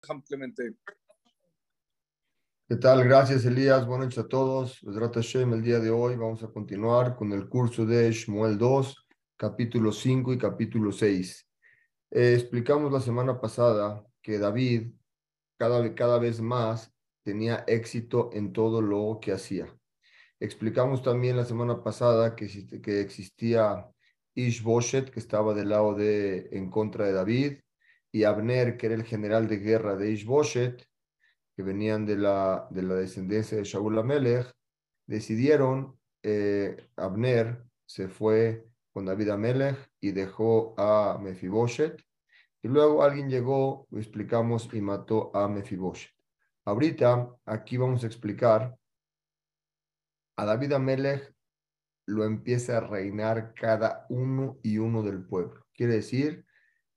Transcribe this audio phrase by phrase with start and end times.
[0.00, 0.74] Clemente.
[2.68, 3.04] ¿Qué tal?
[3.04, 3.86] Gracias, Elías.
[3.86, 4.80] Buenas noches a todos.
[4.82, 9.06] El día de hoy vamos a continuar con el curso de Shmuel 2,
[9.36, 11.48] capítulo 5 y capítulo 6.
[12.10, 14.92] Eh, explicamos la semana pasada que David
[15.58, 19.66] cada, cada vez más tenía éxito en todo lo que hacía.
[20.40, 22.46] Explicamos también la semana pasada que,
[22.80, 23.86] que existía
[24.34, 27.58] Ishboshet, que estaba del lado de en contra de David,
[28.12, 30.86] y Abner, que era el general de guerra de Ishboshet,
[31.54, 34.52] que venían de la, de la descendencia de Shaul Amelech,
[35.06, 42.00] decidieron, eh, Abner se fue con David Amelech y dejó a Mefiboshet,
[42.62, 46.12] y luego alguien llegó, lo explicamos, y mató a Mefiboshet.
[46.64, 48.76] Ahorita, aquí vamos a explicar,
[50.36, 51.34] a David Amelech
[52.06, 55.66] lo empieza a reinar cada uno y uno del pueblo.
[55.74, 56.46] Quiere decir,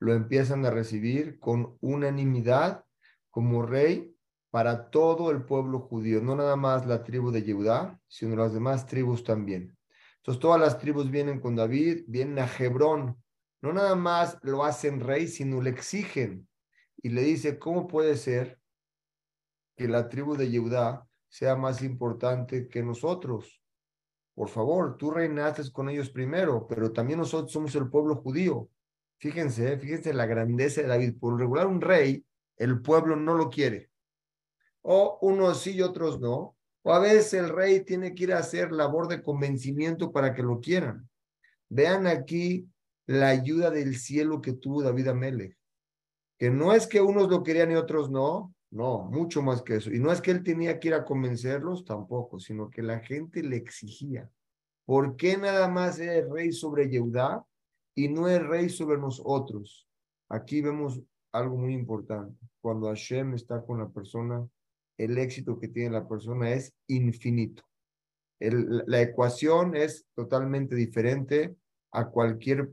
[0.02, 2.84] lo empiezan a recibir con unanimidad
[3.30, 4.16] como rey
[4.50, 8.88] para todo el pueblo judío, no nada más la tribu de Judá, sino las demás
[8.88, 9.78] tribus también.
[10.18, 13.16] Entonces todas las tribus vienen con David, vienen a Hebrón,
[13.62, 16.50] no nada más lo hacen rey, sino le exigen
[16.98, 18.60] y le dice, ¿cómo puede ser
[19.78, 23.62] que la tribu de Judá sea más importante que nosotros?
[24.34, 28.68] Por favor, tú reinaste con ellos primero, pero también nosotros somos el pueblo judío.
[29.22, 31.14] Fíjense, fíjense la grandeza de David.
[31.20, 32.26] Por regular, un rey,
[32.58, 33.92] el pueblo no lo quiere.
[34.82, 36.58] O unos sí y otros no.
[36.82, 40.42] O a veces el rey tiene que ir a hacer labor de convencimiento para que
[40.42, 41.08] lo quieran.
[41.70, 42.68] Vean aquí
[43.06, 45.56] la ayuda del cielo que tuvo David Amelech.
[46.40, 48.56] Que no es que unos lo querían y otros no.
[48.72, 49.92] No, mucho más que eso.
[49.92, 53.44] Y no es que él tenía que ir a convencerlos tampoco, sino que la gente
[53.44, 54.32] le exigía.
[54.86, 57.46] ¿Por qué nada más era el rey sobre Yehudá?
[57.96, 59.88] Y no es rey sobre nosotros.
[60.30, 62.38] Aquí vemos algo muy importante.
[62.62, 64.48] Cuando Hashem está con la persona,
[64.98, 67.64] el éxito que tiene la persona es infinito.
[68.40, 71.56] la ecuación es totalmente diferente
[71.92, 72.72] a cualquier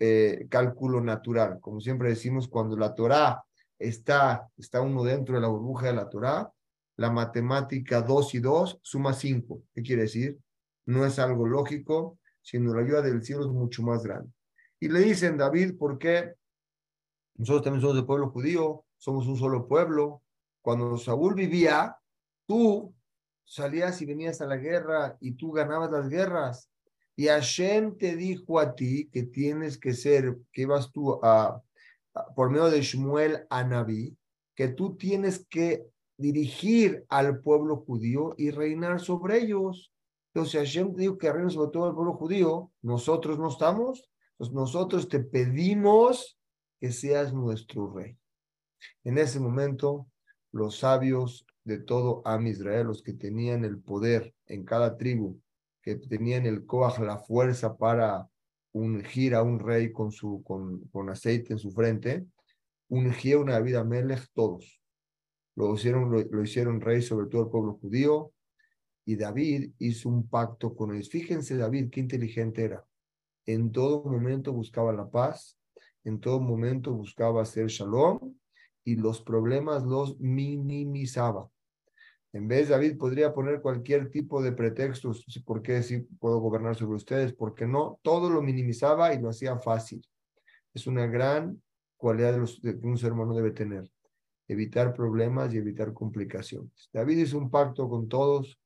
[0.00, 1.60] eh, cálculo natural.
[1.60, 3.44] Como siempre decimos, cuando la Torah
[3.78, 6.52] está, está uno dentro de la burbuja de la Torah,
[6.96, 9.62] la matemática 2 y 2 suma 5.
[9.72, 10.38] ¿Qué quiere decir?
[10.86, 14.30] No es algo lógico, sino la ayuda del cielo es mucho más grande.
[14.78, 16.34] Y le dicen, David, ¿por qué?
[17.36, 20.22] Nosotros también somos del pueblo judío, somos un solo pueblo.
[20.60, 21.96] Cuando Saúl vivía,
[22.46, 22.94] tú
[23.44, 26.70] salías y venías a la guerra y tú ganabas las guerras.
[27.16, 31.62] Y Hashem te dijo a ti que tienes que ser, que ibas tú a,
[32.36, 34.16] por medio de Shmuel a Naví,
[34.54, 35.86] que tú tienes que
[36.18, 39.93] dirigir al pueblo judío y reinar sobre ellos.
[40.34, 45.20] Entonces Hashem dijo que reina sobre todo el pueblo judío, nosotros no estamos, nosotros te
[45.20, 46.36] pedimos
[46.80, 48.18] que seas nuestro rey.
[49.04, 50.08] En ese momento,
[50.50, 55.40] los sabios de todo Am Israel, los que tenían el poder en cada tribu,
[55.80, 58.28] que tenían el coaj, la fuerza para
[58.72, 62.26] ungir a un rey con, su, con, con aceite en su frente,
[62.88, 64.80] ungieron a David Amelech todos.
[65.54, 68.33] Lo hicieron, lo hicieron rey sobre todo el pueblo judío,
[69.04, 71.10] y David hizo un pacto con ellos.
[71.10, 72.84] Fíjense David, qué inteligente era.
[73.46, 75.58] En todo momento buscaba la paz,
[76.04, 78.34] en todo momento buscaba hacer shalom
[78.84, 81.50] y los problemas los minimizaba.
[82.32, 86.96] En vez David podría poner cualquier tipo de pretextos, ¿por qué sí puedo gobernar sobre
[86.96, 87.32] ustedes?
[87.32, 90.04] Porque no, todo lo minimizaba y lo hacía fácil.
[90.72, 91.62] Es una gran
[91.96, 93.88] cualidad de los, que un ser humano debe tener,
[94.48, 96.90] evitar problemas y evitar complicaciones.
[96.92, 98.58] David hizo un pacto con todos,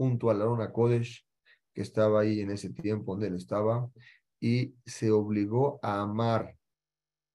[0.00, 1.26] junto a la Luna Kodesh,
[1.74, 3.86] que estaba ahí en ese tiempo donde él estaba,
[4.40, 6.56] y se obligó a amar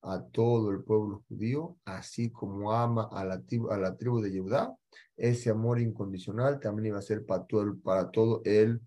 [0.02, 4.76] a todo el pueblo judío, así como ama a la, a la tribu de Judá.
[5.16, 8.82] Ese amor incondicional también iba a ser para todo, para todo el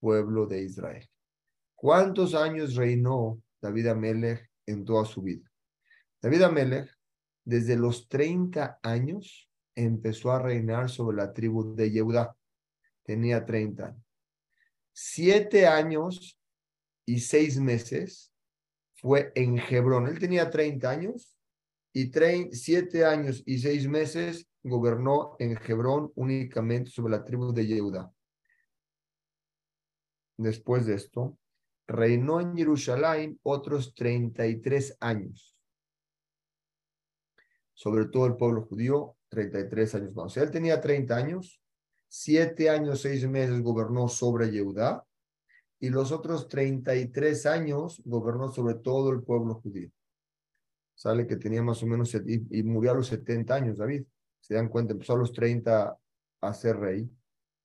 [0.00, 1.06] pueblo de Israel.
[1.74, 5.46] ¿Cuántos años reinó David Amelech en toda su vida?
[6.22, 6.90] David Amelech,
[7.44, 12.37] desde los 30 años, empezó a reinar sobre la tribu de Judá
[13.08, 13.96] tenía 30
[14.92, 16.38] Siete años
[17.06, 18.34] y seis meses
[18.96, 20.08] fue en Hebrón.
[20.08, 21.38] Él tenía 30 años
[21.94, 22.10] y
[22.52, 28.12] siete años y seis meses gobernó en Hebrón únicamente sobre la tribu de Yehuda.
[30.36, 31.38] Después de esto,
[31.86, 35.56] reinó en Jerusalén otros 33 años.
[37.72, 40.26] Sobre todo el pueblo judío, 33 años más.
[40.26, 41.62] O sea, él tenía 30 años
[42.08, 45.04] siete años, seis meses gobernó sobre Yehudá
[45.80, 49.90] y los otros 33 años gobernó sobre todo el pueblo judío.
[50.94, 54.04] sale que tenía más o menos, y, murió a los 70 años, David.
[54.40, 55.96] Se dan cuenta, empezó a los 30
[56.40, 57.08] a ser rey,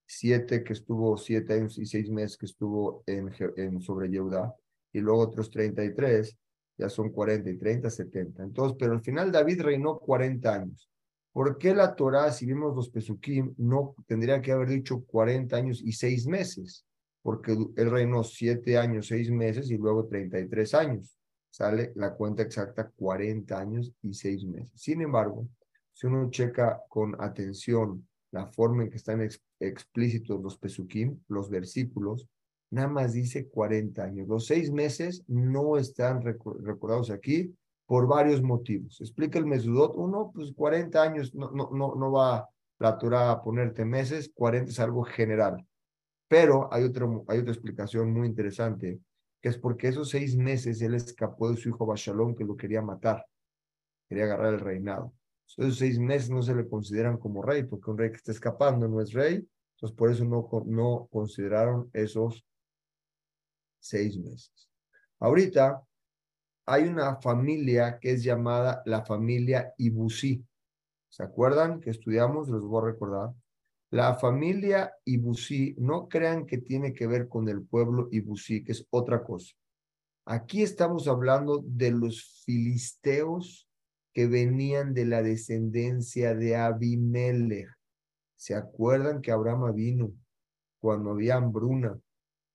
[0.05, 4.55] siete que estuvo siete años y seis meses que estuvo en, en sobre Yehuda,
[4.91, 6.37] y luego otros 33,
[6.77, 8.43] ya son 40 y 30, 70.
[8.43, 10.89] Entonces, pero al final David reinó 40 años.
[11.33, 15.81] ¿Por qué la Torah, si vimos los Pesukim, no tendría que haber dicho 40 años
[15.83, 16.85] y seis meses?
[17.23, 21.17] Porque él reinó siete años, seis meses y luego 33 años.
[21.49, 24.71] Sale la cuenta exacta 40 años y seis meses.
[24.75, 25.47] Sin embargo,
[25.91, 29.27] si uno checa con atención la forma en que están
[29.59, 32.27] explícitos los Pesukim, los versículos,
[32.69, 34.27] nada más dice 40 años.
[34.27, 37.55] Los seis meses no están recordados aquí
[37.93, 38.99] por varios motivos.
[39.01, 39.93] Explica el Mesudot.
[39.95, 42.49] Uno, pues 40 años no, no, no, no va
[42.79, 45.63] la Torah a ponerte meses, 40 es algo general.
[46.27, 48.99] Pero hay, otro, hay otra explicación muy interesante,
[49.39, 52.81] que es porque esos seis meses él escapó de su hijo Bashalom, que lo quería
[52.81, 53.27] matar,
[54.09, 55.13] quería agarrar el reinado.
[55.55, 58.87] Esos seis meses no se le consideran como rey, porque un rey que está escapando
[58.87, 62.43] no es rey, entonces por eso no, no consideraron esos
[63.79, 64.67] seis meses.
[65.19, 65.79] Ahorita
[66.65, 70.45] hay una familia que es llamada la familia Ibusí.
[71.09, 72.49] ¿Se acuerdan que estudiamos?
[72.49, 73.33] Les voy a recordar.
[73.91, 78.87] La familia Ibusí, no crean que tiene que ver con el pueblo Ibusí, que es
[78.89, 79.53] otra cosa.
[80.25, 83.67] Aquí estamos hablando de los filisteos
[84.13, 87.69] que venían de la descendencia de Abimelech.
[88.35, 90.13] ¿Se acuerdan que Abraham vino
[90.79, 91.99] cuando había hambruna?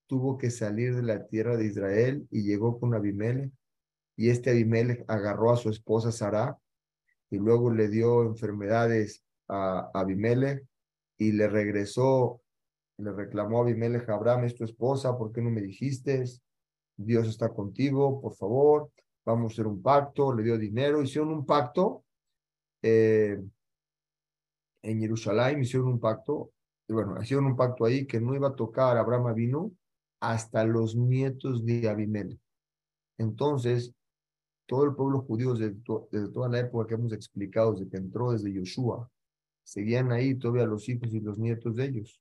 [0.06, 3.52] Tuvo que salir de la tierra de Israel y llegó con Abimelech
[4.18, 6.58] y este Abimelech agarró a su esposa Sara
[7.30, 10.66] y luego le dio enfermedades a Abimelech
[11.16, 12.42] y le regresó,
[12.98, 16.24] le reclamó a Abimelech, Abraham es tu esposa, ¿por qué no me dijiste?
[16.96, 18.90] Dios está contigo, por favor,
[19.24, 22.04] vamos a hacer un pacto, le dio dinero, hicieron un pacto
[22.82, 23.40] eh,
[24.82, 26.50] en Jerusalén, hicieron un pacto,
[26.88, 29.70] y bueno, hicieron un pacto ahí que no iba a tocar a Abraham vino
[30.18, 32.40] hasta los nietos de Abimelech.
[33.16, 33.94] Entonces,
[34.68, 35.74] todo el pueblo judío desde,
[36.30, 39.10] toda la época que hemos explicado, desde que entró desde Yoshua,
[39.64, 42.20] seguían ahí todavía los hijos y los nietos de ellos.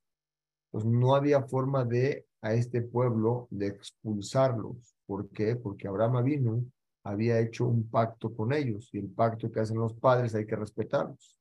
[0.72, 4.96] Pues no había forma de a este pueblo de expulsarlos.
[5.06, 5.58] ¿Por qué?
[5.58, 6.66] Porque Abraham vino,
[7.04, 10.56] había hecho un pacto con ellos y el pacto que hacen los padres hay que
[10.56, 11.38] respetarlos.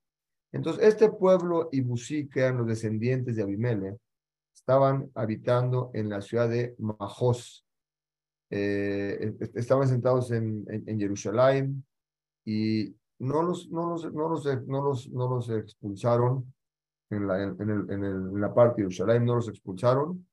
[0.53, 3.97] Entonces, este pueblo Ibusí, que eran los descendientes de Abimelech,
[4.55, 7.66] estaban habitando en la ciudad de Majos,
[8.51, 11.85] eh, estaban sentados en, en, Jerusalén
[12.45, 16.53] y no los, no los, no los, no los, no los expulsaron
[17.11, 20.27] en la, en, el, en, el, en la parte de Jerusalén, no los expulsaron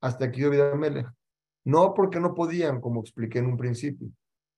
[0.00, 1.06] hasta que dio Melech.
[1.64, 4.08] No porque no podían, como expliqué en un principio,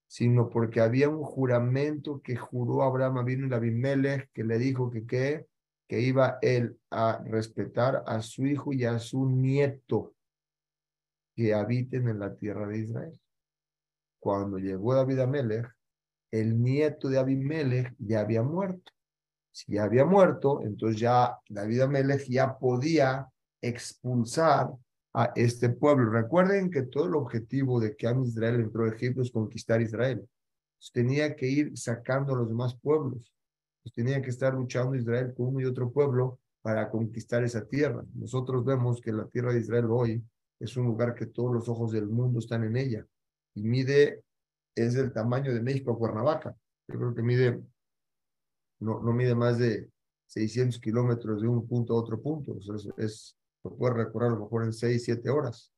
[0.06, 5.04] sino porque había un juramento que juró Abraham vino el Abimelech, que le dijo que,
[5.06, 5.46] que,
[5.88, 10.14] que iba él a respetar a su hijo y a su nieto
[11.34, 13.20] que habiten en la tierra de Israel.
[14.18, 15.66] Cuando llegó David Amelech,
[16.30, 18.92] el nieto de Abimelech ya había muerto.
[19.50, 23.28] Si ya había muerto, entonces ya David Amelech ya podía
[23.60, 24.70] expulsar
[25.14, 26.10] a este pueblo.
[26.10, 30.26] Recuerden que todo el objetivo de que Am Israel entró a Egipto es conquistar Israel.
[30.92, 33.32] tenía que ir sacando a los demás pueblos.
[33.94, 38.04] tenía que estar luchando Israel con uno y otro pueblo para conquistar esa tierra.
[38.14, 40.22] Nosotros vemos que la tierra de Israel hoy
[40.62, 43.06] es un lugar que todos los ojos del mundo están en ella
[43.54, 44.22] y mide,
[44.74, 46.56] es del tamaño de México a Cuernavaca.
[46.88, 47.60] Yo creo que mide,
[48.78, 49.90] no, no mide más de
[50.26, 52.56] 600 kilómetros de un punto a otro punto.
[52.58, 55.72] es, es, lo puede recorrer a lo mejor en 6, 7 horas.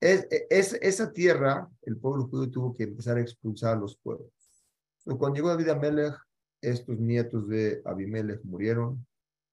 [0.00, 4.30] Es, es, esa tierra, el pueblo judío tuvo que empezar a expulsar a los pueblos.
[5.04, 6.14] cuando llegó David Amelech,
[6.60, 9.06] estos nietos de Abimelech murieron.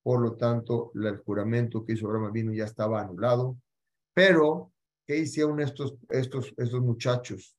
[0.04, 3.58] Por lo tanto, el juramento que hizo Abraham vino ya estaba anulado.
[4.14, 4.72] Pero,
[5.06, 7.58] ¿qué hicieron estos, estos, estos muchachos?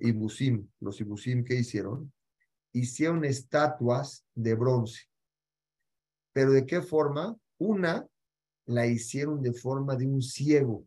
[0.00, 2.12] Ibusim, los Ibusim, ¿qué hicieron?
[2.72, 5.02] Hicieron estatuas de bronce.
[6.32, 7.36] ¿Pero de qué forma?
[7.58, 8.06] Una
[8.66, 10.86] la hicieron de forma de un ciego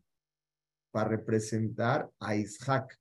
[0.91, 2.97] para representar a Isaac,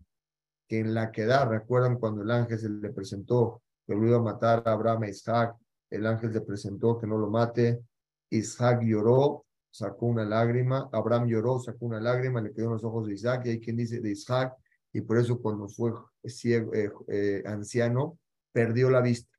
[0.69, 4.23] que en la queda, recuerdan cuando el ángel se le presentó que lo iba a
[4.23, 5.57] matar a Abraham a Isaac,
[5.90, 7.85] el ángel le presentó que no lo mate,
[8.31, 13.06] Isaac lloró sacó una lágrima, Abraham lloró, sacó una lágrima, le quedó en los ojos
[13.06, 14.54] de Isaac, y hay quien dice de Isaac,
[14.92, 15.92] y por eso cuando fue
[16.24, 18.18] ciego, eh, eh, anciano,
[18.52, 19.34] perdió la vista.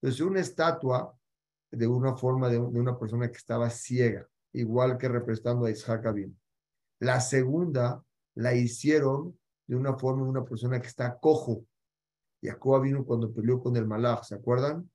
[0.00, 1.14] Entonces, una estatua
[1.70, 6.38] de una forma de, una persona que estaba ciega, igual que representando a Isaac bien.
[6.98, 8.02] La segunda
[8.34, 11.66] la hicieron de una forma de una persona que está cojo,
[12.42, 14.90] Jacob vino cuando peleó con el Malach, ¿se acuerdan?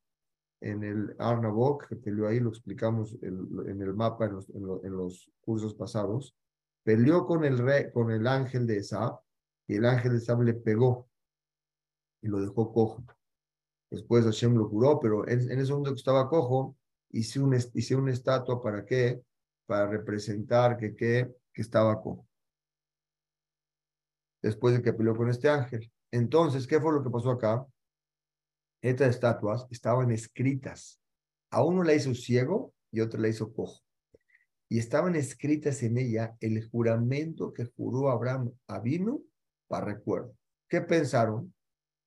[0.61, 5.31] En el Arnabok, que peleó ahí, lo explicamos en el mapa en los, en, los,
[5.41, 6.35] cursos pasados.
[6.83, 9.19] Peleó con el, rey, con el ángel de Esa
[9.67, 11.09] y el ángel de Esa le pegó
[12.21, 13.03] y lo dejó cojo.
[13.89, 16.77] Después Hashem lo curó, pero en, ese momento que estaba cojo,
[17.09, 19.21] hice, un, hice una estatua para qué?
[19.65, 22.27] Para representar que, que, que estaba cojo.
[24.41, 25.91] Después de que peleó con este ángel.
[26.11, 27.65] Entonces, ¿qué fue lo que pasó acá?
[28.81, 30.99] Estas estatuas estaban escritas.
[31.51, 33.81] A uno la hizo ciego y otro la hizo cojo.
[34.69, 39.21] Y estaban escritas en ella el juramento que juró Abraham a vino
[39.67, 40.33] para recuerdo.
[40.67, 41.53] ¿Qué pensaron?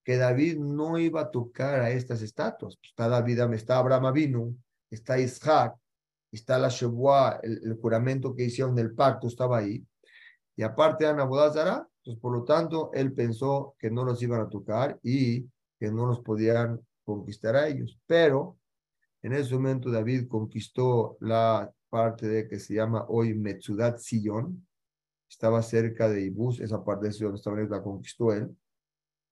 [0.03, 2.77] Que David no iba a tocar a estas estatuas.
[2.83, 4.55] Está David, está Abraham vino,
[4.89, 5.75] está Isaac,
[6.31, 9.85] está la Shebuah, el, juramento que hicieron del pacto estaba ahí.
[10.55, 14.49] Y aparte Ana Bodazara, entonces, por lo tanto, él pensó que no los iban a
[14.49, 15.45] tocar y
[15.79, 17.99] que no los podían conquistar a ellos.
[18.05, 18.57] Pero
[19.21, 24.67] en ese momento David conquistó la parte de que se llama hoy Metzudat Sillón.
[25.29, 28.55] Estaba cerca de Ibus, esa parte de vez la conquistó él.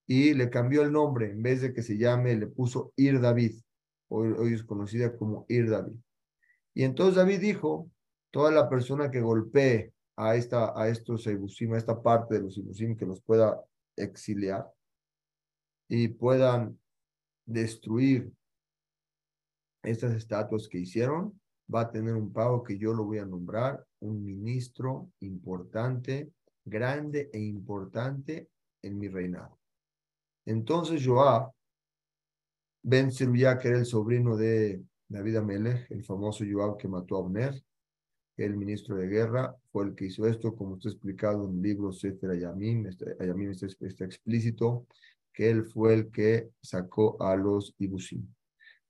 [0.08, 3.56] Y le cambió el nombre, en vez de que se llame, le puso Ir David.
[4.10, 5.96] Hoy, hoy es conocida como Ir David.
[6.74, 7.90] Y entonces David dijo,
[8.32, 12.58] toda la persona que golpee a, esta, a estos Ibusim, a esta parte de los
[12.58, 13.64] Ibusim que los pueda
[13.96, 14.68] exiliar
[15.96, 16.80] y puedan
[17.46, 18.34] destruir
[19.84, 21.40] estas estatuas que hicieron,
[21.74, 26.32] va a tener un pago que yo lo voy a nombrar un ministro importante,
[26.66, 28.50] grande e importante
[28.82, 29.60] en mi reinado.
[30.48, 31.52] Entonces Joab
[32.82, 37.20] Ben Siruyá, que era el sobrino de David Amelech, el famoso Joab que mató a
[37.20, 37.64] Abner,
[38.38, 41.92] el ministro de guerra, fue el que hizo esto, como está explicado en el libro
[41.92, 43.06] Sefer Ayamim, está,
[43.80, 44.88] está, explícito,
[45.34, 48.28] que él fue el que sacó a los Ibusim.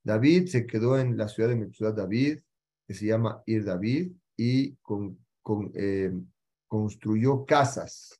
[0.04, 2.40] David se quedó en la ciudad de ciudad David,
[2.86, 5.18] que se llama Ir David, y con,
[5.74, 6.12] eh,
[6.68, 8.20] construyó casas.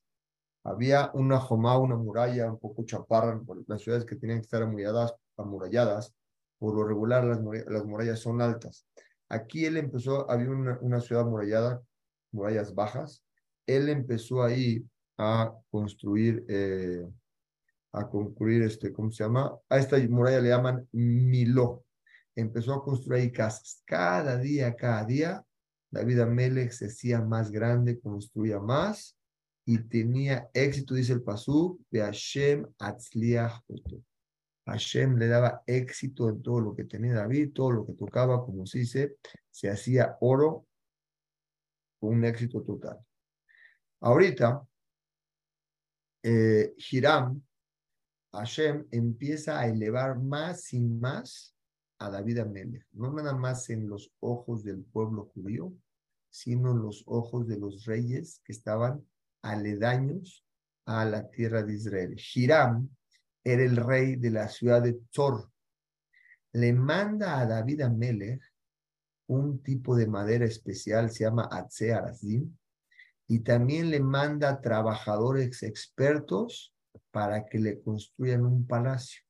[0.64, 6.14] Había una jomá, una muralla un poco chaparra, las ciudades que tenían que estar amuralladas,
[6.58, 8.86] por lo regular las, las murallas son altas.
[9.28, 11.82] Aquí él empezó, había una, una ciudad murallada,
[12.32, 13.22] murallas bajas.
[13.66, 14.86] Él empezó ahí
[15.18, 17.06] a construir, eh,
[17.94, 19.56] a construir, este, ¿cómo se llama?
[19.68, 21.84] A esta muralla le llaman Miló.
[22.34, 23.82] Empezó a construir casas.
[23.84, 25.44] Cada día, cada día,
[25.90, 29.16] David Amelech se hacía más grande, construía más
[29.64, 33.62] y tenía éxito, dice el Pasú, de Hashem Atzliach
[34.66, 38.66] Hashem le daba éxito en todo lo que tenía David, todo lo que tocaba, como
[38.66, 39.16] se dice,
[39.50, 40.66] se hacía oro
[42.00, 42.98] con un éxito total.
[44.00, 44.66] Ahorita,
[46.22, 47.42] eh, Hiram,
[48.34, 51.54] Hashem empieza a elevar más y más
[51.98, 55.72] a David Amelech, no nada más en los ojos del pueblo judío,
[56.30, 59.06] sino en los ojos de los reyes que estaban
[59.42, 60.44] aledaños
[60.84, 62.20] a la tierra de Israel.
[62.34, 62.90] Hiram
[63.44, 65.50] era el rey de la ciudad de Tzor.
[66.52, 68.42] Le manda a David Amelech
[69.26, 72.54] un tipo de madera especial, se llama Atze Arazim,
[73.26, 76.73] y también le manda trabajadores expertos
[77.14, 79.22] para que le construyan un palacio.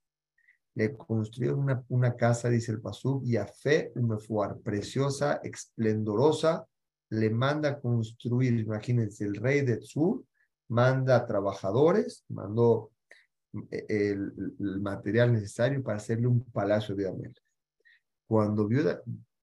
[0.74, 6.66] Le construyeron una, una casa, dice el Pasú, y a fe, una fuar preciosa, esplendorosa,
[7.10, 10.24] le manda construir, imagínense, el rey de Tzur
[10.68, 12.90] manda trabajadores, mandó
[13.70, 14.32] el,
[14.80, 17.34] material necesario para hacerle un palacio de Amel.
[18.26, 18.82] Cuando vio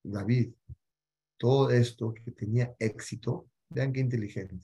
[0.01, 0.51] David
[1.37, 4.57] todo esto que tenía éxito, vean qué inteligente.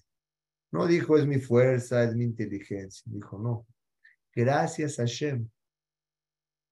[0.72, 3.04] No dijo es mi fuerza, es mi inteligencia.
[3.06, 3.66] Dijo no.
[4.34, 5.50] Gracias a Hashem.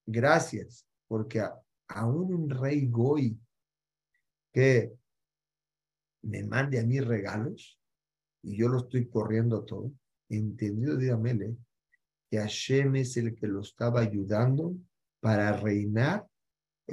[0.06, 1.44] Gracias, porque
[1.88, 3.40] aún un rey Goy
[4.54, 4.94] que
[6.22, 7.80] me mande a mí regalos
[8.44, 9.92] y yo lo estoy corriendo todo,
[10.30, 11.58] entendido de Amele,
[12.30, 14.76] que Hashem es el que lo estaba ayudando
[15.20, 16.28] para reinar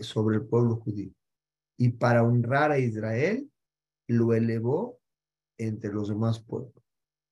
[0.00, 1.12] sobre el pueblo judío.
[1.76, 3.50] Y para honrar a Israel,
[4.09, 4.99] lo elevó
[5.59, 6.81] entre los demás pueblos.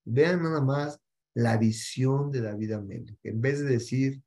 [0.05, 1.01] Vean nada más
[1.35, 3.19] la visión de David Amel.
[3.23, 4.23] En vez de decir,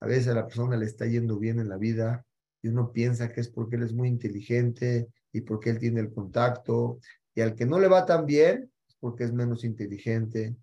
[0.00, 2.24] a veces a la persona le está yendo bien en la vida
[2.62, 6.12] y uno piensa que es porque él es muy inteligente y porque él tiene el
[6.12, 6.98] contacto,
[7.34, 10.56] y al que no le va tan bien es porque es menos inteligente.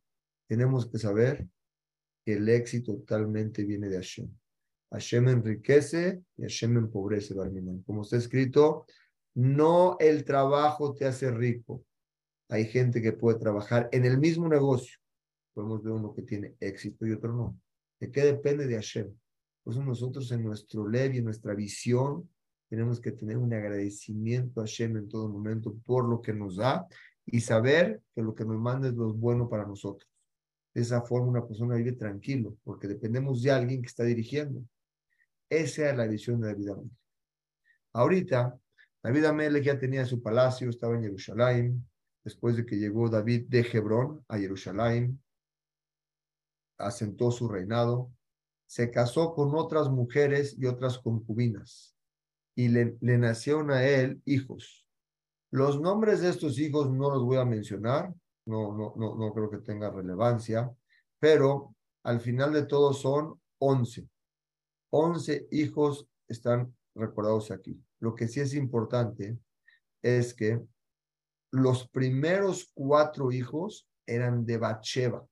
[0.47, 1.47] Tenemos que saber
[2.25, 4.29] que el éxito totalmente viene de Hashem.
[4.91, 7.35] Hashem enriquece y Hashem empobrece,
[7.85, 8.85] Como está escrito,
[9.35, 11.85] no el trabajo te hace rico.
[12.49, 14.97] Hay gente que puede trabajar en el mismo negocio.
[15.53, 17.59] Podemos ver uno que tiene éxito y otro no.
[17.99, 19.13] ¿De qué depende de Hashem?
[19.63, 22.29] Pues nosotros en nuestro lev y en nuestra visión
[22.69, 26.87] tenemos que tener un agradecimiento a Hashem en todo momento por lo que nos da
[27.25, 30.09] y saber que lo que nos manda es lo bueno para nosotros.
[30.73, 34.63] De esa forma una persona vive tranquilo, porque dependemos de alguien que está dirigiendo.
[35.49, 36.91] Esa es la visión de David Amelech.
[37.93, 38.57] Ahorita,
[39.03, 41.87] David Amelech ya tenía su palacio, estaba en Jerusalén,
[42.23, 45.21] después de que llegó David de Hebrón a Jerusalén,
[46.77, 48.11] asentó su reinado,
[48.65, 51.95] se casó con otras mujeres y otras concubinas,
[52.55, 54.87] y le, nacieron a él hijos.
[55.51, 58.13] Los nombres de estos hijos no los voy a mencionar,
[58.45, 60.71] no, no, no, no creo que tenga relevancia,
[61.19, 64.07] pero al final de todo son once.
[64.89, 67.81] Once hijos están recordados aquí.
[67.99, 69.37] Lo que sí es importante
[70.01, 70.61] es que
[71.53, 75.23] los primeros cuatro hijos eran de Bacheva.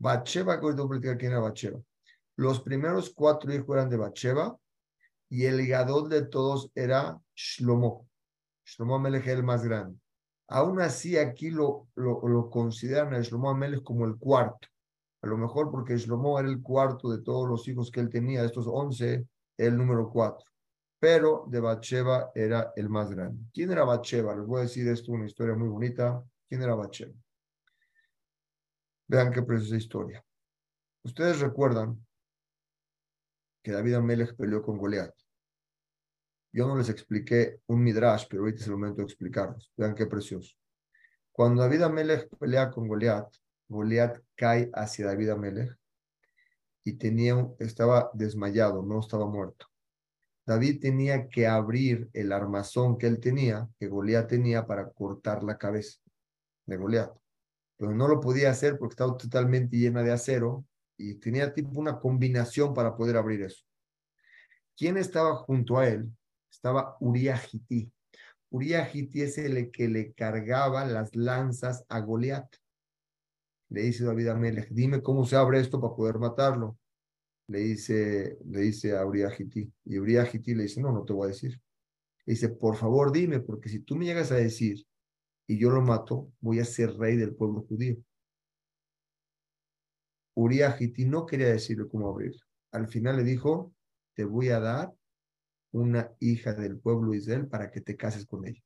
[0.00, 1.80] Bacheva, que quién era Bacheva.
[2.34, 4.58] Los primeros cuatro hijos eran de Bacheva
[5.28, 8.08] y el gadol de todos era Shlomo.
[8.64, 9.96] Shlomo Amelech el más grande.
[10.48, 14.66] Aún así, aquí lo, lo, lo consideran a Shlomo Amelech como el cuarto.
[15.22, 18.44] A lo mejor porque Shlomo era el cuarto de todos los hijos que él tenía,
[18.44, 19.24] estos once,
[19.56, 20.49] el número cuatro.
[21.00, 23.46] Pero de Bacheva era el más grande.
[23.52, 24.36] ¿Quién era Bacheva?
[24.36, 26.22] Les voy a decir esto, una historia muy bonita.
[26.46, 27.14] ¿Quién era Bacheva?
[29.08, 30.24] Vean qué preciosa historia.
[31.02, 32.06] Ustedes recuerdan
[33.62, 35.14] que David Amelech peleó con Goliat.
[36.52, 39.72] Yo no les expliqué un midrash, pero ahorita es el momento de explicarlos.
[39.76, 40.54] Vean qué precioso.
[41.32, 43.34] Cuando David Amelech pelea con Goliat,
[43.68, 45.78] Goliat cae hacia David Amelech
[46.84, 49.69] y tenía, estaba desmayado, no estaba muerto.
[50.50, 55.56] David tenía que abrir el armazón que él tenía, que Goliat tenía, para cortar la
[55.56, 56.00] cabeza
[56.66, 57.12] de Goliat.
[57.76, 60.64] Pero no lo podía hacer porque estaba totalmente llena de acero
[60.96, 63.64] y tenía tipo una combinación para poder abrir eso.
[64.76, 66.10] ¿Quién estaba junto a él?
[66.50, 67.88] Estaba Uriah Hiti.
[68.50, 72.56] Uriah es el que le cargaba las lanzas a Goliat.
[73.68, 76.76] Le dice David a Melech, dime cómo se abre esto para poder matarlo.
[77.50, 79.04] Le dice, le dice a
[79.84, 81.60] Y Uriah le dice, no, no te voy a decir.
[82.24, 84.86] Le dice, por favor dime, porque si tú me llegas a decir
[85.48, 87.96] y yo lo mato, voy a ser rey del pueblo judío.
[90.36, 92.36] Uriah no quería decirle cómo abrir.
[92.70, 93.74] Al final le dijo,
[94.14, 94.94] te voy a dar
[95.72, 98.62] una hija del pueblo Israel para que te cases con ella.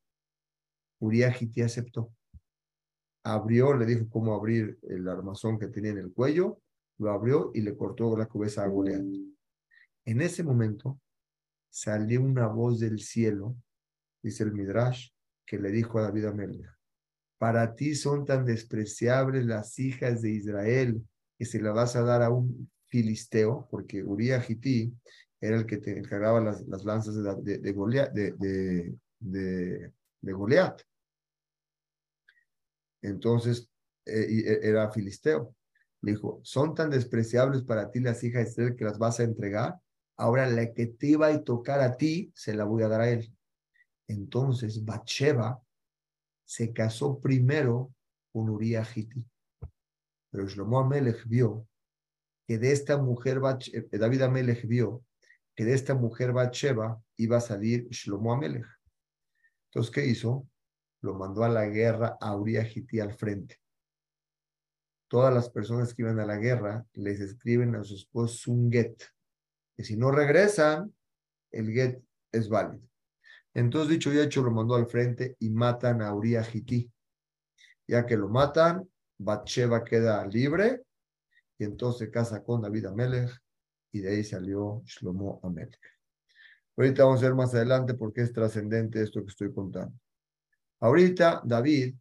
[0.99, 2.12] Uriah aceptó
[3.25, 6.61] abrió, le dijo cómo abrir el armazón que tenía en el cuello,
[6.98, 9.02] lo abrió y le cortó la cabeza a Goliat.
[10.04, 11.00] En ese momento
[11.70, 13.57] salió una voz del cielo,
[14.22, 15.11] dice el Midrash,
[15.46, 16.70] que le dijo a David Amelech,
[17.38, 21.02] para ti son tan despreciables las hijas de Israel
[21.38, 24.94] que se la vas a dar a un filisteo, porque Uriah Hití
[25.40, 27.72] era el que te encargaba las, las lanzas de, de,
[30.20, 30.80] de, Goliat.
[33.02, 33.68] Entonces
[34.07, 35.54] eh, e, era filisteo.
[36.04, 39.24] Le dijo, son tan despreciables para ti las hijas de Israel que las vas a
[39.24, 39.80] entregar.
[40.16, 43.08] Ahora la que te iba a tocar a ti, se la voy a dar a
[43.08, 43.34] él.
[44.06, 45.60] Entonces Bathsheba
[46.44, 47.92] se casó primero
[48.32, 49.26] con Uriah Hiti.
[50.30, 51.66] Pero Shlomo Amelech vio
[52.46, 53.40] que de esta mujer,
[53.72, 55.04] eh, David Amelech vio
[55.56, 58.66] que de esta mujer Bathsheba iba a salir Shlomo Amelech.
[59.70, 60.46] Entonces, ¿qué hizo?
[61.04, 62.66] lo mandó a la guerra a Uriah
[63.02, 63.60] al frente.
[65.08, 68.96] Todas las personas que iban a la guerra les escriben a sus esposos un get,
[69.76, 70.94] que si no regresan,
[71.50, 72.88] el get es válido.
[73.54, 76.44] Entonces, dicho y hecho, lo mandó al frente y matan a Uriah
[77.86, 78.88] Ya que lo matan,
[79.18, 80.82] Batsheba queda libre
[81.58, 83.30] y entonces se casa con David Amelech
[83.92, 85.78] y de ahí salió Shlomo Amelech.
[86.76, 89.96] Ahorita vamos a ver más adelante porque es trascendente esto que estoy contando.
[90.80, 91.94] Ahorita David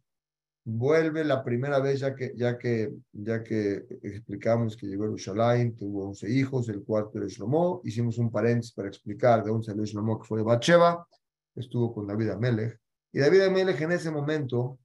[0.64, 5.76] vuelve la primera vez, ya que, ya que, ya que explicamos que llegó a Jerusalén,
[5.76, 9.84] tuvo 11 hijos, el cuarto era Shlomo, hicimos un paréntesis para explicar de dónde salió
[9.84, 11.06] Shlomo, que fue de Bathsheba,
[11.54, 12.80] estuvo con David Amelech,
[13.12, 14.78] y David Amelech en ese momento,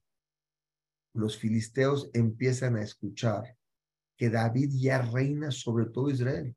[1.14, 3.56] los filisteos empiezan a escuchar
[4.16, 6.54] que David ya reina sobre todo Israel,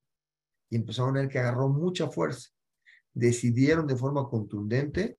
[0.69, 2.49] y empezaron a ver que agarró mucha fuerza,
[3.13, 5.17] decidieron de forma contundente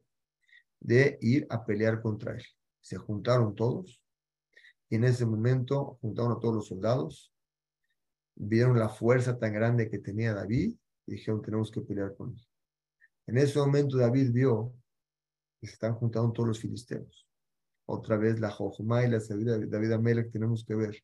[0.78, 2.44] de ir a pelear contra él.
[2.84, 4.02] Se juntaron todos
[4.90, 7.32] y en ese momento juntaron a todos los soldados,
[8.34, 12.46] vieron la fuerza tan grande que tenía David y dijeron tenemos que pelear con él.
[13.26, 14.74] En ese momento David vio
[15.60, 17.26] que están juntando todos los filisteos.
[17.86, 21.02] Otra vez la Jojma y la sabiduría de David Amelech tenemos que ver.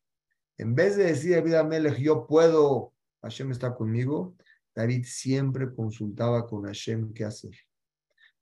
[0.59, 4.35] En vez de decir David Amelech, yo puedo Hashem está conmigo,
[4.75, 7.55] David siempre consultaba con Hashem qué hacer.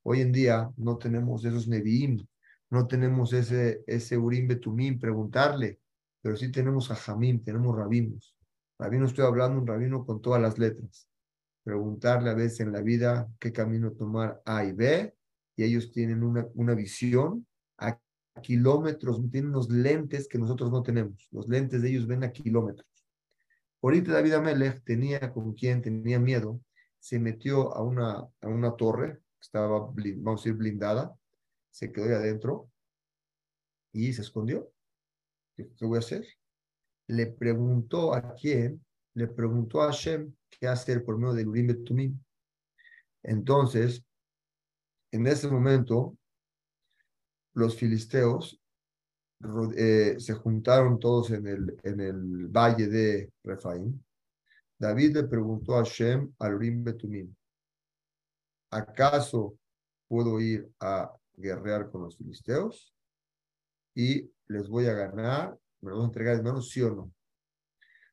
[0.03, 2.25] Hoy en día no tenemos esos Nevi'im,
[2.69, 5.79] no tenemos ese, ese Urim Betumim, preguntarle,
[6.21, 8.35] pero sí tenemos a Jamim, tenemos rabinos.
[8.77, 11.09] Rabino estoy hablando, un rabino con todas las letras.
[11.63, 15.13] Preguntarle a veces en la vida qué camino tomar A y B,
[15.55, 17.45] y ellos tienen una, una visión
[17.77, 17.99] a
[18.41, 21.27] kilómetros, tienen unos lentes que nosotros no tenemos.
[21.31, 22.87] Los lentes de ellos ven a kilómetros.
[23.81, 26.61] Ahorita David Amelech tenía con quien tenía miedo,
[26.99, 31.15] se metió a una, a una torre, estaba, vamos a decir, blindada,
[31.71, 32.69] se quedó ahí adentro
[33.91, 34.71] y se escondió.
[35.55, 36.25] ¿Qué, voy a hacer?
[37.07, 38.83] Le preguntó a quién,
[39.15, 42.19] le preguntó a Hashem qué hacer por medio del Urim Betumim.
[43.23, 44.03] Entonces,
[45.11, 46.17] en ese momento,
[47.53, 48.59] los filisteos
[49.75, 53.99] eh, se juntaron todos en el, en el valle de Refaim.
[54.77, 57.35] David le preguntó a Hashem al Urim Betumim,
[58.71, 59.57] ¿acaso
[60.07, 62.93] puedo ir a guerrear con los filisteos
[63.95, 67.13] y les voy a ganar, me los voy a entregar en manos, sí o no.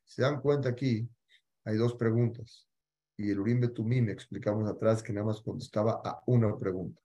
[0.04, 1.08] Se dan cuenta aquí,
[1.64, 2.68] hay dos preguntas.
[3.18, 7.00] Y el Urim Betumim explicamos atrás que nada más contestaba a una pregunta.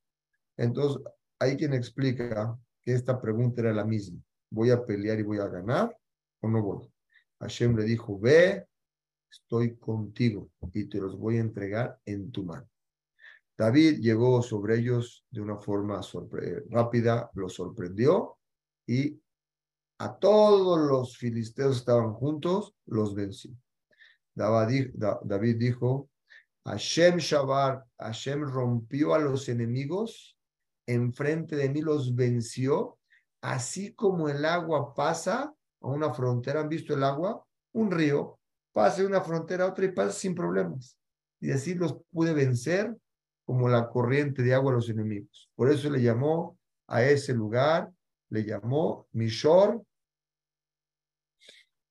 [0.58, 1.02] Entonces,
[1.40, 4.20] hay quien explica que esta pregunta era la misma.
[4.50, 5.98] ¿Voy a pelear y voy a ganar
[6.42, 6.92] o no voy?
[7.40, 8.68] Hashem le dijo, ve,
[9.32, 12.68] estoy contigo y te los voy a entregar en tu mano.
[13.62, 16.02] David llegó sobre ellos de una forma
[16.72, 18.40] rápida, los sorprendió
[18.88, 19.22] y
[20.00, 23.52] a todos los filisteos estaban juntos, los venció.
[24.34, 26.10] David dijo,
[26.66, 30.36] Hashem Shabar, Hashem rompió a los enemigos,
[30.88, 32.98] enfrente de mí los venció,
[33.42, 37.46] así como el agua pasa a una frontera, ¿han visto el agua?
[37.74, 38.40] Un río,
[38.74, 40.98] pasa de una frontera a otra y pasa sin problemas.
[41.40, 42.98] Y así los pude vencer
[43.46, 45.50] como la corriente de agua a los enemigos.
[45.56, 47.92] Por eso le llamó a ese lugar,
[48.30, 49.84] le llamó Mishor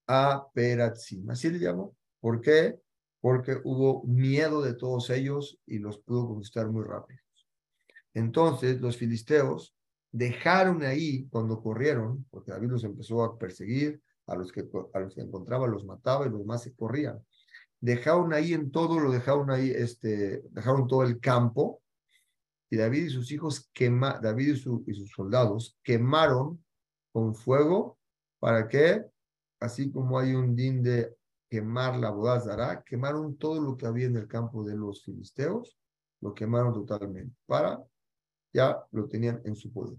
[0.07, 1.29] a Peratzim.
[1.31, 1.97] Así le llamó.
[2.21, 2.79] ¿Por qué?
[3.21, 7.21] Porque hubo miedo de todos ellos y los pudo conquistar muy rápido.
[8.15, 9.75] Entonces los filisteos
[10.11, 15.15] dejaron ahí cuando corrieron, porque David los empezó a perseguir, a los que, a los
[15.15, 17.21] que encontraba los mataba y los más se corrían
[17.81, 21.83] dejaron ahí en todo, lo dejaron ahí, este, dejaron todo el campo,
[22.69, 24.55] y David y sus hijos, quema, David
[24.87, 26.65] y, sus soldados quemaron
[27.13, 27.99] con fuego,
[28.39, 29.05] ¿para que
[29.59, 31.15] Así como hay un din de
[31.51, 35.77] quemar la bodazara, quemaron todo lo que había en el campo de los filisteos,
[36.23, 37.79] lo quemaron totalmente, para,
[38.55, 39.99] ya lo tenían en su poder.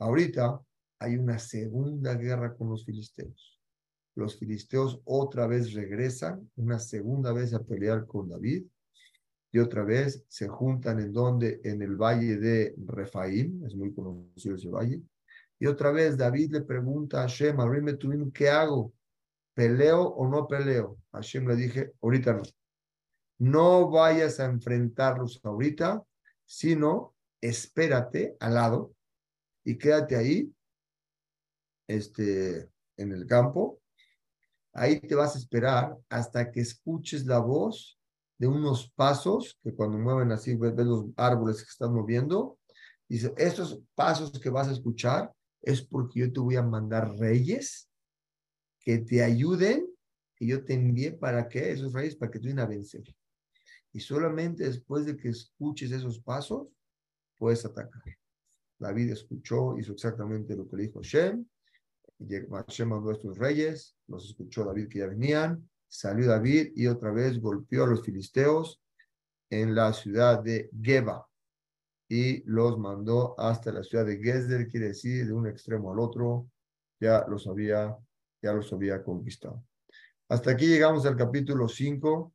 [0.00, 0.60] Ahorita
[0.98, 3.55] hay una segunda guerra con los filisteos
[4.16, 8.64] los filisteos otra vez regresan, una segunda vez a pelear con David,
[9.52, 14.56] y otra vez se juntan en donde, en el valle de Refaim, es muy conocido
[14.56, 15.02] ese valle,
[15.58, 17.96] y otra vez David le pregunta a Hashem, abrime
[18.32, 18.92] ¿qué hago?
[19.54, 20.98] ¿Peleo o no peleo?
[21.12, 22.42] Hashem le dije, ahorita no.
[23.38, 26.02] No vayas a enfrentarlos ahorita,
[26.44, 28.94] sino espérate al lado
[29.64, 30.52] y quédate ahí,
[31.86, 33.80] este, en el campo,
[34.78, 37.98] Ahí te vas a esperar hasta que escuches la voz
[38.36, 42.58] de unos pasos que cuando mueven así, ves, los árboles que están moviendo.
[43.08, 47.88] Dice, estos pasos que vas a escuchar es porque yo te voy a mandar reyes
[48.80, 49.86] que te ayuden,
[50.38, 53.02] y yo te envié para que esos reyes, para que vayan a vencer.
[53.92, 56.68] Y solamente después de que escuches esos pasos,
[57.38, 58.02] puedes atacar.
[58.78, 61.48] David escuchó, hizo exactamente lo que le dijo Shem,
[62.18, 67.40] Hashem mandó a reyes, los escuchó David que ya venían, salió David y otra vez
[67.40, 68.80] golpeó a los filisteos
[69.50, 71.26] en la ciudad de Geba
[72.08, 76.48] y los mandó hasta la ciudad de Gezer, quiere decir de un extremo al otro,
[77.00, 77.96] ya los había,
[78.42, 79.64] ya los había conquistado.
[80.28, 82.32] Hasta aquí llegamos al capítulo 5.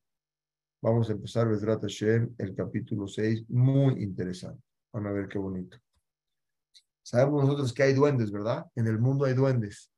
[0.82, 4.64] Vamos a empezar Besrat Hashem, el capítulo 6, muy interesante.
[4.94, 5.78] Van a ver qué bonito.
[7.04, 8.66] Sabemos nosotros que hay duendes, ¿verdad?
[8.76, 9.92] En el mundo hay duendes,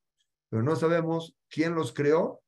[0.48, 2.40] pero no sabemos quién los creó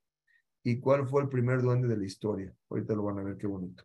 [0.63, 2.53] y cuál fue el primer duende de la historia.
[2.71, 3.85] Ahorita lo van a ver qué bonito.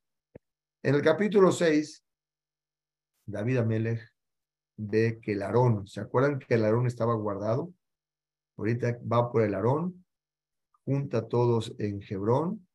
[0.81, 2.03] En el capítulo 6,
[3.25, 4.01] David Amelech
[4.77, 7.73] ve que el Aarón, ¿se acuerdan que el Aarón estaba guardado?
[8.57, 10.03] Ahorita va por el Aarón,
[10.86, 12.67] junta a todos en Hebrón,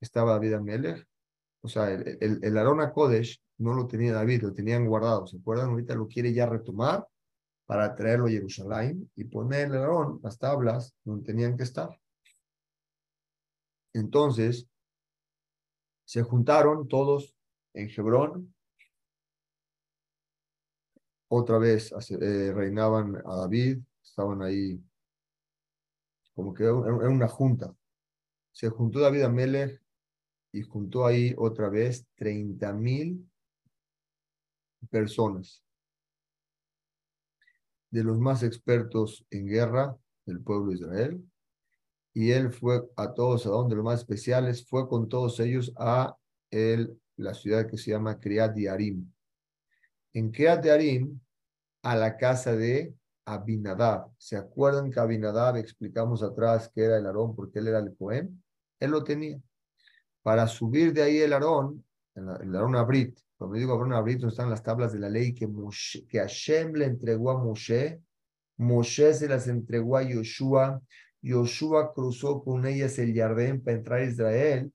[0.00, 1.08] estaba David Amelech,
[1.62, 5.26] o sea, el, el, el Aarón a Kodesh no lo tenía David, lo tenían guardado,
[5.26, 5.70] ¿se acuerdan?
[5.70, 7.04] Ahorita lo quiere ya retomar
[7.68, 9.78] para traerlo a Jerusalén y ponerle
[10.22, 11.90] las tablas donde tenían que estar.
[13.92, 14.66] Entonces,
[16.06, 17.36] Se juntaron todos
[17.74, 18.54] en Hebrón.
[21.28, 24.82] Otra vez eh, reinaban a David, estaban ahí
[26.34, 27.76] como que era una junta.
[28.50, 29.82] Se juntó David a Melech
[30.52, 33.30] y juntó ahí otra vez 30 mil
[34.88, 35.62] personas
[37.90, 39.96] de los más expertos en guerra
[40.26, 41.24] del pueblo de Israel.
[42.14, 46.16] Y él fue a todos, a donde los más especiales, fue con todos ellos a
[46.50, 49.10] el, la ciudad que se llama Kriat Yarim.
[50.12, 51.20] En Kriat Yarim,
[51.82, 54.10] a la casa de Abinadab.
[54.16, 58.42] ¿Se acuerdan que Abinadab explicamos atrás que era el Aarón porque él era el Cohen?
[58.80, 59.40] Él lo tenía.
[60.22, 64.64] Para subir de ahí el Aarón, el Aarón Abrit, cuando digo Aarón Abrit, están las
[64.64, 65.48] tablas de la ley que,
[66.08, 68.02] que Hashem le entregó a Moshe,
[68.56, 70.82] Moshe se las entregó a Yoshua,
[71.22, 74.72] Yoshua cruzó con ellas el Jardín para entrar a Israel,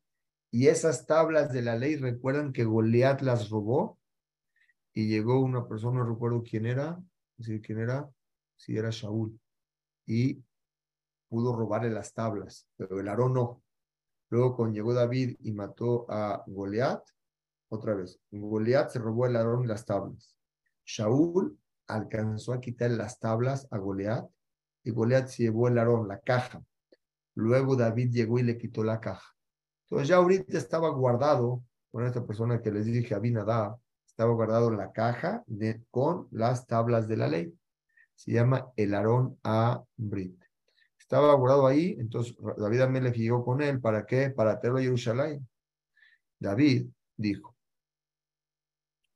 [0.49, 3.99] y esas tablas de la ley, recuerdan que Goliat las robó,
[4.93, 6.97] y llegó una persona, no recuerdo quién era,
[7.36, 8.10] decir quién era,
[8.56, 9.38] si era Shaul,
[10.06, 10.41] y
[11.28, 13.62] pudo robarle las tablas, pero el Aarón no.
[14.30, 17.04] Luego cuando llegó David y mató a Goliat,
[17.73, 20.36] otra vez, Goliat se robó el Aarón y las tablas.
[20.86, 21.57] Shaul
[21.88, 24.25] alcanzó a quitar las tablas a Goliat
[24.83, 26.63] y Goliat se llevó el Aarón, la caja.
[27.36, 29.36] Luego David llegó y le quitó la caja.
[29.86, 34.91] Entonces ya ahorita estaba guardado con esta persona que les dije, Abinadab, estaba guardado la
[34.91, 35.43] caja
[35.89, 37.53] con las tablas de la ley.
[38.15, 40.39] Se llama el Aarón a Brit.
[40.99, 43.81] Estaba guardado ahí, entonces David le llegó con él.
[43.81, 44.29] ¿Para qué?
[44.29, 45.47] Para traerlo a Jerusalén.
[46.39, 47.52] David dijo,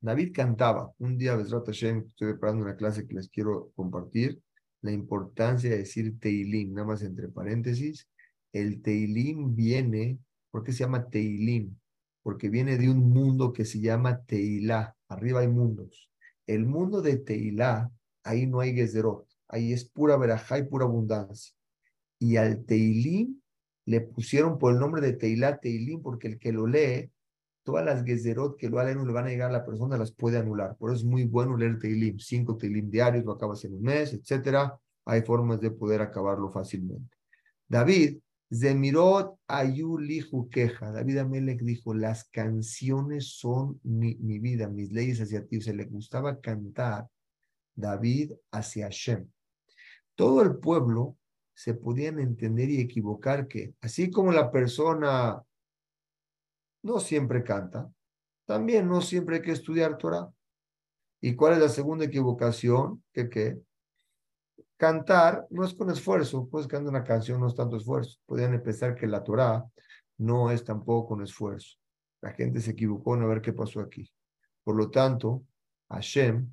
[0.00, 0.92] David cantaba.
[0.98, 4.40] Un día, Besrat Hashem, estoy preparando una clase que les quiero compartir.
[4.80, 8.08] La importancia de decir Teilim, nada más entre paréntesis.
[8.52, 10.18] El Teilim viene,
[10.50, 11.76] ¿por qué se llama Teilim?
[12.22, 14.96] Porque viene de un mundo que se llama Teilá.
[15.08, 16.08] Arriba hay mundos.
[16.46, 17.90] El mundo de Teilá,
[18.22, 19.26] ahí no hay Gezerot.
[19.48, 21.54] Ahí es pura verajá y pura abundancia.
[22.20, 23.40] Y al Teilim
[23.86, 27.10] le pusieron por el nombre de Teilá Teilim, porque el que lo lee
[27.68, 30.38] todas las Gezerot que lo no le van a llegar a la persona las puede
[30.38, 30.74] anular.
[30.78, 34.14] Por eso es muy bueno leer Teilim, cinco Teilim diarios, lo acabas en un mes,
[34.14, 34.74] etcétera.
[35.04, 37.14] Hay formas de poder acabarlo fácilmente.
[37.68, 40.92] David, Zemirot Ayuli queja.
[40.92, 45.60] David Amelech dijo, las canciones son mi, mi, vida, mis leyes hacia ti.
[45.60, 47.06] Se le gustaba cantar
[47.74, 49.28] David hacia Hashem.
[50.14, 51.18] Todo el pueblo
[51.52, 55.42] se podían entender y equivocar que, así como la persona
[56.82, 57.90] no siempre canta.
[58.46, 60.30] También no siempre hay que estudiar Torah.
[61.20, 63.02] ¿Y cuál es la segunda equivocación?
[63.12, 63.60] Que qué?
[64.76, 68.18] Cantar no es con esfuerzo, pues cantar una canción no es tanto esfuerzo.
[68.26, 69.64] Podrían pensar que la Torah
[70.18, 71.76] no es tampoco con esfuerzo.
[72.20, 74.10] La gente se equivocó en a ver qué pasó aquí.
[74.62, 75.44] Por lo tanto,
[75.88, 76.52] Hashem,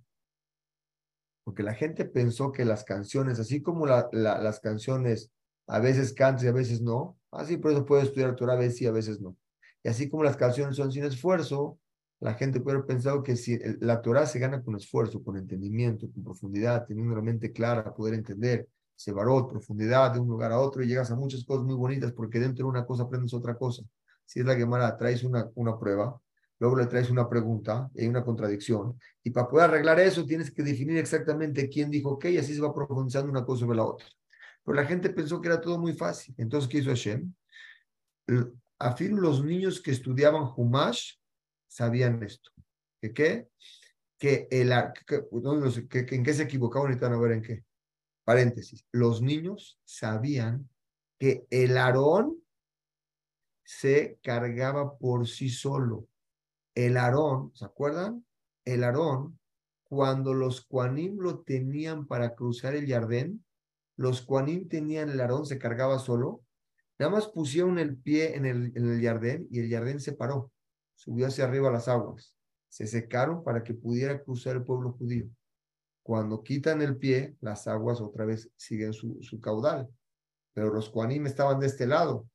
[1.43, 5.31] porque la gente pensó que las canciones, así como las canciones
[5.67, 8.81] a veces cantan y a veces no, así por eso puede estudiar Torah a veces
[8.81, 9.35] y a veces no.
[9.85, 11.77] Y así como las canciones son sin esfuerzo,
[12.19, 16.11] la gente puede haber pensado que si la Torah se gana con esfuerzo, con entendimiento,
[16.11, 20.59] con profundidad, teniendo una mente clara, poder entender, se varó profundidad de un lugar a
[20.59, 23.55] otro y llegas a muchas cosas muy bonitas porque dentro de una cosa aprendes otra
[23.59, 23.83] cosa.
[24.25, 26.19] Si es la Gemara, traes una, una prueba,
[26.57, 28.99] luego le traes una pregunta hay una contradicción.
[29.23, 32.61] Y para poder arreglar eso tienes que definir exactamente quién dijo qué y así se
[32.61, 34.07] va profundizando una cosa sobre la otra.
[34.63, 36.33] Pero la gente pensó que era todo muy fácil.
[36.39, 37.31] Entonces, ¿qué hizo Hashem?
[38.79, 41.13] Afirmo los niños que estudiaban Humash
[41.67, 42.51] sabían esto.
[43.01, 43.49] ¿Que qué?
[44.17, 44.71] Que el
[45.07, 47.63] que, en qué se equivocaban van a ver en qué.
[48.23, 48.85] Paréntesis.
[48.91, 50.69] Los niños sabían
[51.19, 52.37] que el Aarón
[53.63, 56.07] se cargaba por sí solo.
[56.73, 58.25] El Aarón, ¿se acuerdan?
[58.63, 59.39] El Aarón,
[59.83, 63.45] cuando los Kuanim lo tenían para cruzar el Jardín,
[63.97, 66.44] los Kuanim tenían el Aarón, se cargaba solo,
[66.97, 70.51] Nada más pusieron el pie en el, en jardín y el jardín se paró,
[70.95, 72.33] subió hacia arriba las aguas.
[72.69, 75.29] Se secaron para que pudiera cruzar el pueblo judío.
[76.03, 79.89] Cuando quitan el pie, las aguas otra vez siguen su, caudal.
[80.53, 82.29] Pero los cuanim estaban de este lado.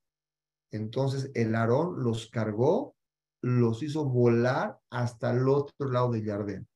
[0.73, 2.97] Entonces el Aarón los cargó,
[3.43, 6.69] los hizo volar hasta el otro lado del jardín.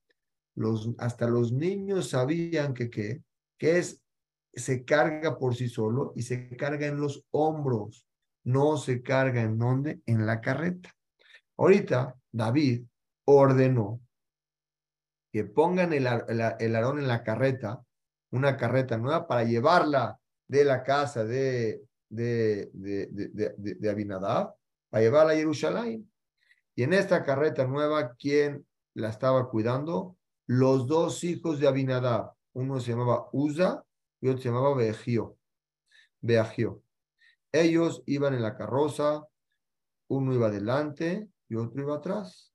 [0.99, 3.23] Hasta los niños sabían que, que,
[3.59, 4.04] que es
[4.57, 8.07] se carga por sí solo y se carga en los hombros,
[8.45, 10.95] no se carga en donde, en la carreta.
[11.57, 12.85] Ahorita David
[13.25, 14.01] ordenó
[15.33, 17.83] que pongan el, el, arón en la carreta,
[18.31, 24.55] una carreta nueva para llevarla de la casa de, de, de, de, Abinadab,
[24.91, 26.11] para llevarla a Jerusalén.
[26.77, 30.17] Y en esta carreta nueva, ¿quién la estaba cuidando?
[30.47, 32.33] Los dos hijos de Abinadab.
[32.53, 33.84] Uno se llamaba Uza
[34.25, 35.37] y otro se llamaba Beagio.
[36.23, 36.83] Beagio.
[37.53, 39.23] Ellos iban en la carroza,
[40.09, 42.51] uno iba adelante y otro iba atrás.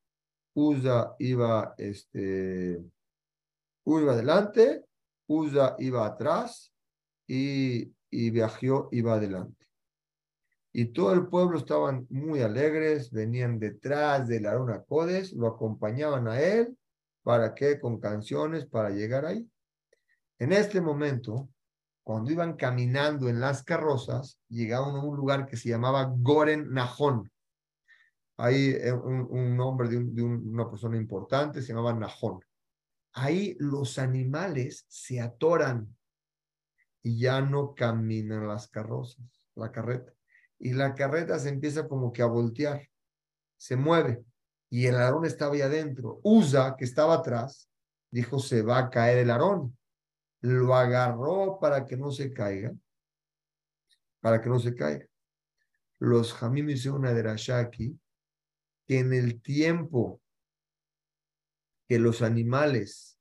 [0.56, 2.84] Uza iba, este,
[3.84, 4.84] uno iba adelante,
[5.28, 6.74] Uza iba atrás
[7.28, 9.68] y, y Beagio iba adelante.
[10.74, 16.28] Y todo el pueblo estaban muy alegres, venían detrás de la Arona Codes, lo acompañaban
[16.28, 16.76] a él,
[17.22, 17.80] ¿para qué?
[17.80, 19.48] Con canciones para llegar ahí.
[20.40, 21.48] En este momento,
[22.10, 27.32] cuando iban caminando en las carrozas, llegaban a un lugar que se llamaba Goren Najón.
[28.36, 32.40] Ahí eh, un, un nombre de, una persona importante se llamaba Najón.
[33.14, 35.96] Ahí los animales se atoran
[37.04, 40.12] y ya no caminan las carrozas, la carreta
[40.58, 42.90] y la carreta se empieza como que a voltear,
[43.56, 44.26] se mueve
[44.72, 46.22] y el arón estaba ahí adentro.
[46.24, 47.70] Usa, que estaba atrás,
[48.10, 49.78] dijo, se va a caer el arón.
[50.42, 52.74] Lo agarró para que no se caiga,
[54.22, 55.06] para que no se caiga.
[56.00, 58.00] Los Jamim hicieron una derashá aquí,
[58.88, 60.22] que en el tiempo
[61.88, 63.20] que los animales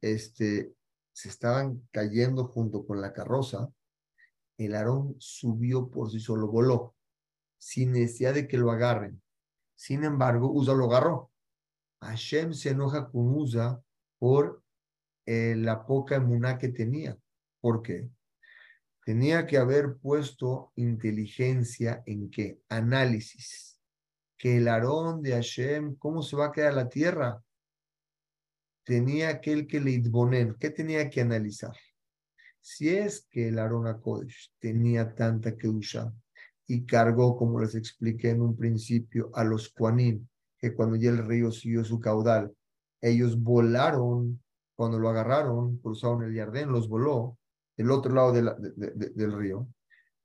[0.00, 0.74] este,
[1.12, 3.70] se estaban cayendo junto con la carroza,
[4.58, 6.96] el Aarón subió por sí solo, voló,
[7.58, 9.22] sin necesidad de que lo agarren.
[9.74, 11.30] Sin embargo, Usa lo agarró.
[12.00, 13.80] Hashem se enoja con Usa
[14.18, 14.62] por
[15.26, 17.16] eh, la poca emuná que tenía.
[17.60, 18.08] ¿Por qué?
[19.04, 22.60] Tenía que haber puesto inteligencia en qué?
[22.68, 23.80] Análisis.
[24.38, 27.42] Que el Aarón de Hashem, ¿cómo se va a quedar la tierra?
[28.84, 30.02] Tenía aquel que le.
[30.60, 31.74] ¿Qué tenía que analizar?
[32.60, 36.12] Si es que el Arona Kodesh tenía tanta Kedusha
[36.66, 40.26] y cargó, como les expliqué en un principio, a los Kuanim,
[40.58, 42.52] que cuando ya el río siguió su caudal,
[43.00, 44.42] ellos volaron,
[44.76, 47.38] cuando lo agarraron, cruzaron el Yardén, los voló
[47.76, 49.66] del otro lado del río,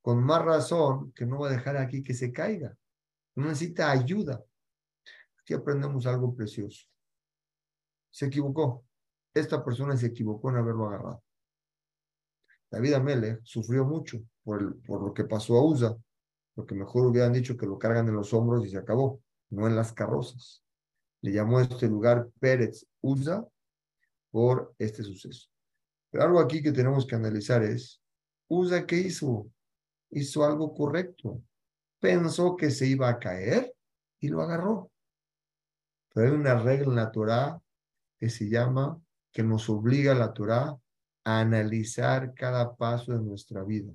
[0.02, 2.76] con más razón que no va a dejar aquí que se caiga.
[3.36, 4.44] No necesita ayuda.
[5.40, 6.86] Aquí aprendemos algo precioso.
[8.10, 8.86] Se equivocó.
[9.34, 11.24] Esta persona se equivocó en haberlo agarrado.
[12.70, 15.96] David Amele sufrió mucho por, por lo que pasó a Usa,
[16.54, 19.76] porque mejor hubieran dicho que lo cargan en los hombros y se acabó, no en
[19.76, 20.64] las carrozas.
[21.22, 23.46] Le llamó a este lugar Pérez Usa
[24.32, 25.50] por este suceso.
[26.10, 28.02] Pero algo aquí que tenemos que analizar es,
[28.48, 29.50] Usa, ¿qué hizo?
[30.10, 31.42] Hizo algo correcto.
[32.00, 33.74] Pensó que se iba a caer
[34.20, 34.92] y lo agarró.
[36.14, 37.62] Pero hay una regla en la Torah
[38.20, 40.78] que se llama, que nos obliga a la Torah
[41.24, 43.94] analizar cada paso de nuestra vida,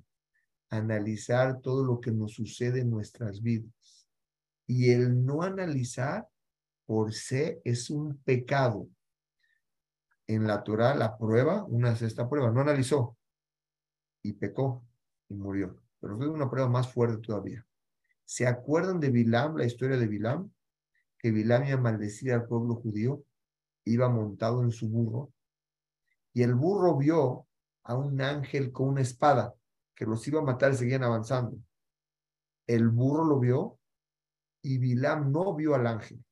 [0.70, 4.08] analizar todo lo que nos sucede en nuestras vidas.
[4.66, 6.26] Y el no analizar
[6.86, 8.88] por sí es un pecado.
[10.26, 13.16] En la Torah, la prueba, una sexta prueba, no analizó
[14.22, 14.84] y pecó
[15.28, 15.80] y murió.
[16.00, 17.64] Pero fue una prueba más fuerte todavía.
[18.24, 20.50] ¿Se acuerdan de Bilam, la historia de Bilam?
[21.18, 23.24] Que Bilam iba a maldecir al pueblo judío,
[23.84, 25.32] iba montado en su burro
[26.36, 27.46] y el burro vio
[27.84, 29.54] a un ángel con una espada
[29.94, 31.56] que los iba a matar y seguían avanzando.
[32.66, 33.78] El burro lo vio
[34.60, 36.22] y Bilam no vio al ángel.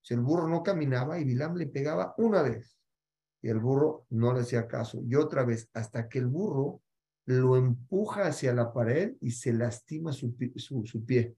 [0.00, 2.76] Si el burro no caminaba y Bilam le pegaba una vez
[3.42, 6.80] y el burro no le hacía caso y otra vez hasta que el burro
[7.26, 11.36] lo empuja hacia la pared y se lastima su, su, pie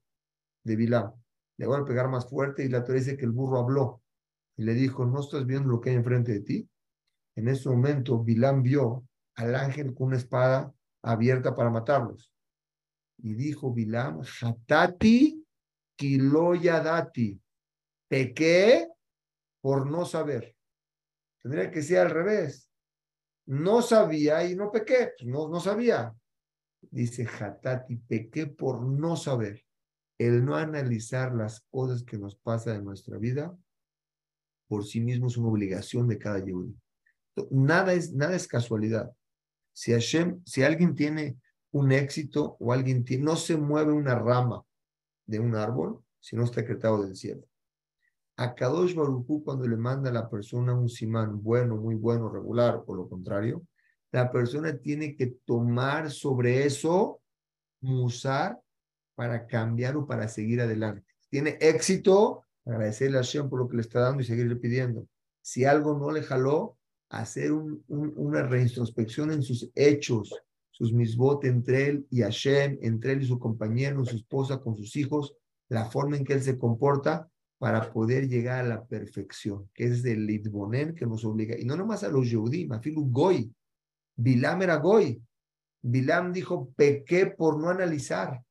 [0.63, 1.11] de Bilam.
[1.57, 4.01] Le van a pegar más fuerte y la Torah dice que el burro habló
[4.57, 6.69] y le dijo, ¿no estás viendo lo que hay enfrente de ti?
[7.35, 12.31] En ese momento, Bilam vio al ángel con una espada abierta para matarlos.
[13.17, 15.45] Y dijo Bilam, Hatati
[15.95, 17.39] kiloyadati.
[18.07, 18.87] Pequé
[19.61, 20.54] por no saber.
[21.45, 22.71] Tendría que ser al revés.
[23.45, 25.11] No sabía y no pequé.
[25.15, 26.11] Pues no, no sabía.
[26.81, 29.63] Dice Hatati, pequé por no saber.
[30.17, 33.55] El no analizar las cosas que nos pasan en nuestra vida
[34.67, 36.75] por sí mismo es una obligación de cada yehudi.
[37.51, 39.15] Nada es, nada es casualidad.
[39.71, 41.37] Si, Hashem, si alguien tiene
[41.69, 44.65] un éxito o alguien tiene, no se mueve una rama
[45.27, 47.47] de un árbol si no está decretado del cielo.
[48.37, 52.83] A Kadosh Baruchu, cuando le manda a la persona un simán bueno, muy bueno, regular
[52.85, 53.65] o lo contrario,
[54.11, 57.21] la persona tiene que tomar sobre eso
[57.81, 58.59] musar
[59.15, 61.03] para cambiar o para seguir adelante.
[61.29, 65.07] Tiene éxito, agradecerle a Hashem por lo que le está dando y seguirle pidiendo.
[65.41, 66.77] Si algo no le jaló,
[67.09, 70.33] hacer una reintrospección en sus hechos,
[70.71, 74.95] sus misbot entre él y Hashem, entre él y su compañero, su esposa, con sus
[74.95, 75.35] hijos,
[75.69, 80.03] la forma en que él se comporta, para poder llegar a la perfección, que es
[80.05, 81.57] el Litbonen que nos obliga.
[81.57, 83.53] Y no nomás a los Yehudim, a Goy.
[84.17, 85.21] Bilam era Goy.
[85.81, 88.41] Bilam dijo, pequé por no analizar.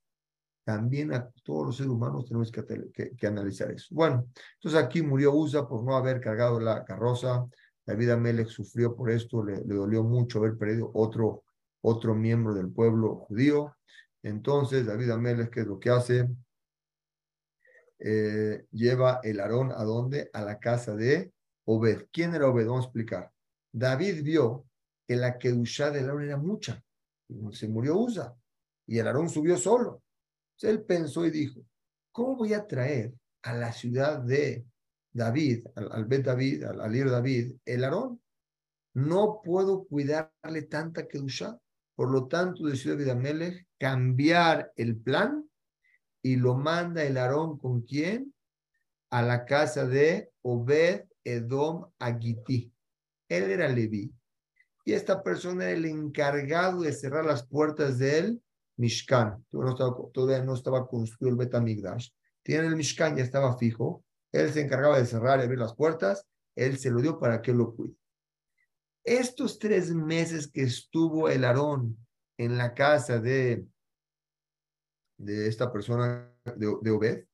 [0.65, 3.95] También a todos los seres humanos tenemos que, analizar eso.
[3.95, 7.45] Bueno, entonces aquí murió Usa por no haber cargado la carroza.
[7.85, 11.45] David Amelech sufrió por esto, le, le dolió mucho haber perdido otro,
[11.83, 13.77] otro miembro del pueblo judío.
[14.23, 16.27] Entonces David Amelech, ¿qué es lo que hace?
[17.99, 20.31] Eh, lleva el Aarón a dónde?
[20.33, 21.33] A la casa de
[21.67, 22.07] Obed.
[22.13, 22.67] ¿Quién era Obed?
[22.67, 23.33] Vamos a explicar.
[23.73, 24.67] David vio
[25.07, 26.83] que la Kedushá del Aarón era mucha.
[27.53, 28.35] Se murió Usa
[28.87, 30.03] y el Aarón subió solo.
[30.57, 31.61] Entonces él pensó y dijo,
[32.13, 34.65] ¿cómo voy a traer a la ciudad de
[35.13, 38.21] David, al, al Bet David, al, al David, el Aarón?
[38.95, 41.59] No puedo cuidarle tanta Kedushá.
[41.97, 45.49] Por lo tanto, decidió David Amelech cambiar el plan
[46.25, 48.35] y lo manda el Aarón con quién?
[49.11, 52.73] A la casa de Obed Edom Agiti.
[53.29, 54.11] Él era Leví.
[54.87, 58.43] Y esta persona era el encargado de cerrar las puertas del
[58.79, 59.45] Mishkan.
[59.51, 62.09] Todavía no estaba, construido el Betamigdash.
[62.43, 64.03] Tiene el Mishkan, ya estaba fijo.
[64.33, 66.27] Él se encargaba de cerrar y abrir las puertas.
[66.57, 67.97] Él se lo dio para que lo cuide.
[69.05, 71.99] Estos tres meses que estuvo el Aarón
[72.39, 73.67] en la casa de
[75.17, 77.27] de esta persona de, Obed,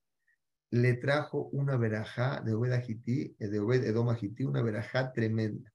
[0.71, 5.73] le trajo una verajá de Obed Agití, de Obed Edom Agití, una verajá tremenda.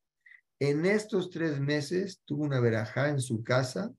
[0.60, 3.94] En estos tres meses tuvo una verajá en su casa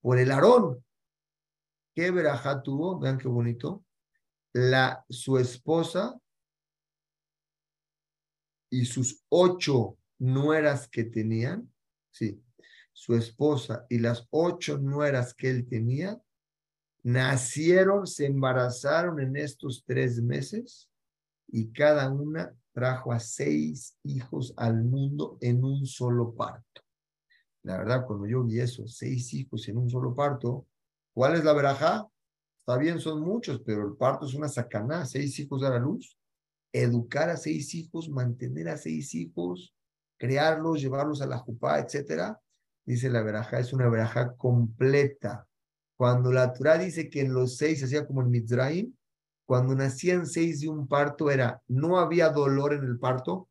[0.00, 0.84] por el Aarón.
[1.94, 2.98] ¿Qué verajá tuvo?
[2.98, 3.84] Vean qué bonito.
[4.52, 6.18] La, su esposa
[8.70, 11.70] y sus ocho nueras que tenían,
[12.10, 12.42] sí,
[12.92, 16.20] su esposa y las ocho nueras que él tenía,
[17.02, 20.88] nacieron, se embarazaron en estos tres meses
[21.48, 26.82] y cada una trajo a seis hijos al mundo en un solo parto.
[27.64, 30.66] La verdad, cuando yo vi eso, seis hijos en un solo parto,
[31.12, 32.08] ¿cuál es la veraja?
[32.58, 36.16] Está bien, son muchos, pero el parto es una sacaná, seis hijos a la luz.
[36.72, 39.74] Educar a seis hijos, mantener a seis hijos,
[40.16, 42.40] crearlos, llevarlos a la jupá, etcétera.
[42.84, 45.46] Dice la veraja, es una veraja completa
[46.02, 48.92] cuando la Torah dice que en los seis se hacía como en Mizraim,
[49.46, 53.48] cuando nacían seis de un parto era, no había dolor en el parto,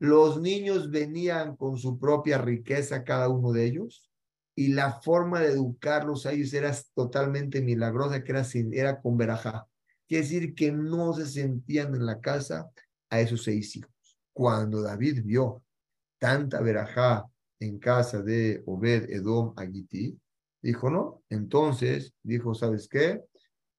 [0.00, 4.10] los niños venían con su propia riqueza, cada uno de ellos,
[4.56, 9.68] y la forma de educarlos a ellos era totalmente milagrosa, que era, era con verajá.
[10.08, 12.68] Quiere decir que no se sentían en la casa
[13.08, 14.18] a esos seis hijos.
[14.32, 15.62] Cuando David vio
[16.18, 17.24] tanta verajá
[17.60, 20.18] en casa de Obed Edom Agiti,
[20.62, 21.22] Dijo, no.
[21.28, 23.22] Entonces, dijo, ¿sabes qué?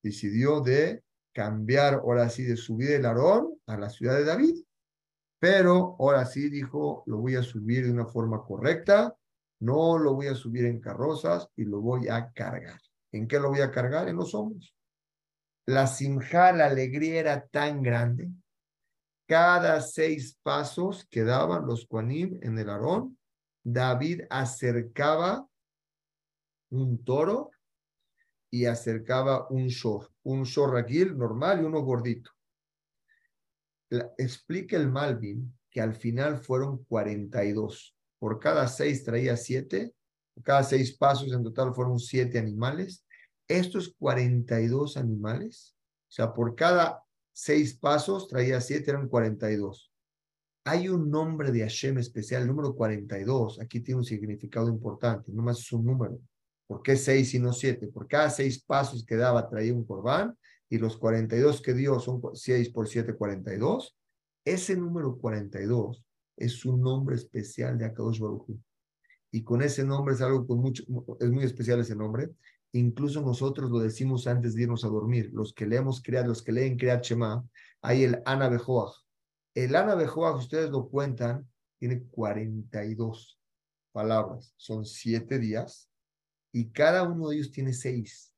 [0.01, 1.03] Decidió de
[1.33, 4.55] cambiar, ahora sí, de subir el Aarón a la ciudad de David.
[5.39, 9.15] Pero ahora sí dijo, lo voy a subir de una forma correcta,
[9.61, 12.79] no lo voy a subir en carrozas y lo voy a cargar.
[13.11, 14.07] ¿En qué lo voy a cargar?
[14.07, 14.75] En los hombros.
[15.65, 18.31] La simja, la alegría era tan grande.
[19.27, 23.17] Cada seis pasos que daban los Kuanim en el Aarón,
[23.63, 25.47] David acercaba
[26.69, 27.51] un toro
[28.51, 32.31] y acercaba un shor, un shor raquil normal y uno gordito.
[34.17, 37.95] explica el Malvin que al final fueron 42.
[38.19, 39.93] Por cada seis traía siete,
[40.43, 43.05] cada seis pasos en total fueron siete animales.
[43.47, 45.75] Estos 42 animales,
[46.07, 49.91] o sea, por cada seis pasos traía siete, eran 42.
[50.65, 53.59] Hay un nombre de Hashem especial, el número 42.
[53.59, 56.19] Aquí tiene un significado importante, no más es un número.
[56.69, 57.87] ¿Por qué seis y no siete?
[57.87, 60.37] Por cada seis pasos que daba traía un corbán
[60.69, 63.97] y los 42 que dio son seis por siete, 42.
[64.45, 66.05] Ese número 42
[66.37, 68.51] es un nombre especial de Akadosh Baruj
[69.31, 70.83] Y con ese nombre es algo con mucho,
[71.19, 72.29] es muy especial ese nombre.
[72.73, 75.31] Incluso nosotros lo decimos antes de irnos a dormir.
[75.33, 77.43] Los que leemos crear, los que leen Kriyat Shema,
[77.81, 78.93] hay el Ana Bejoach.
[79.55, 81.49] El Ana Bejoach, ustedes lo cuentan,
[81.79, 83.39] tiene 42
[83.91, 84.53] palabras.
[84.55, 85.88] Son siete días
[86.51, 88.33] y cada uno de ellos tiene seis.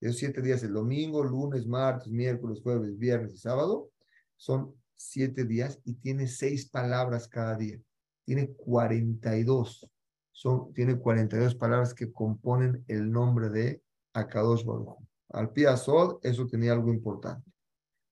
[0.00, 3.90] Esos siete días, el domingo, lunes, martes, miércoles, jueves, viernes y sábado,
[4.36, 7.80] son siete días y tiene seis palabras cada día.
[8.24, 9.88] Tiene 42.
[10.32, 13.82] Son, tiene 42 palabras que componen el nombre de
[14.14, 14.98] Akadosh Baruch.
[15.28, 17.50] Al Piazod, eso tenía algo importante.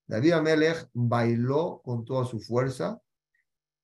[0.07, 3.01] David Amelech bailó con toda su fuerza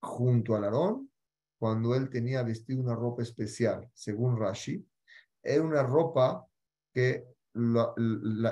[0.00, 1.10] junto al Aarón
[1.58, 4.86] cuando él tenía vestido una ropa especial, según Rashi,
[5.46, 6.44] era una ropa
[6.92, 7.24] que
[7.54, 7.94] la,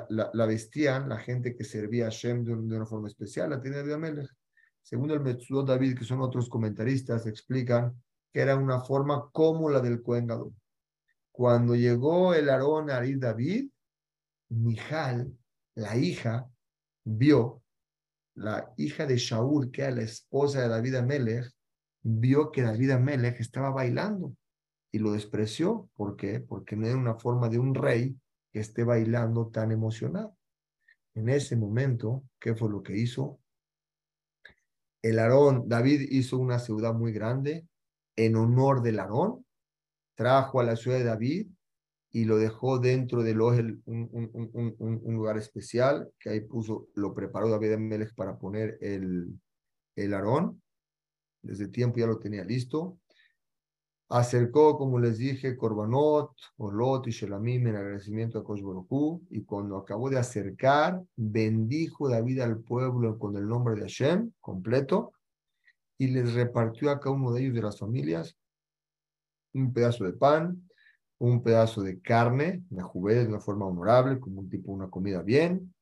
[0.09, 3.95] la, vestían la gente que servía a Shem de, una forma especial, la tenía de
[3.95, 4.31] Amelech.
[4.83, 8.01] Según el Metzudot David, que son otros comentaristas, explican
[8.33, 10.29] que era una forma como la del Cohen
[11.31, 13.69] Cuando llegó el Aarón a David,
[14.51, 15.37] Mijal,
[15.75, 16.49] la hija,
[17.05, 17.63] vio,
[18.37, 21.51] la hija de Shaul, que era la esposa de David Amelech,
[22.03, 24.35] vio que David Amelech estaba bailando
[24.95, 25.91] y lo despreció.
[25.97, 26.39] ¿Por qué?
[26.39, 28.17] Porque no era una forma de un rey
[28.53, 30.37] que esté bailando tan emocionado.
[31.17, 33.41] En ese momento, ¿qué fue lo que hizo?
[35.03, 37.67] El Aarón, David hizo una ciudad muy grande
[38.15, 39.45] en honor del Aarón,
[40.15, 41.49] trajo a la ciudad de David
[42.13, 47.73] y lo dejó dentro del Ohel, un, lugar especial, que ahí puso, lo preparó David
[47.73, 49.41] Amelech para poner el,
[49.97, 50.63] el Aarón.
[51.43, 53.01] Desde tiempo ya lo tenía listo
[54.09, 58.63] acercó, como les dije, Corbanot, Olot y Shelamim en agradecimiento a Kosh
[59.31, 65.13] y cuando acabó de acercar, bendijo David al pueblo con el nombre de Hashem completo
[65.99, 68.37] y les repartió a cada uno de ellos de las familias
[69.55, 70.69] un pedazo de pan,
[71.19, 75.23] un pedazo de carne, la jugué de una forma honorable, como un tipo una comida
[75.23, 75.75] bien,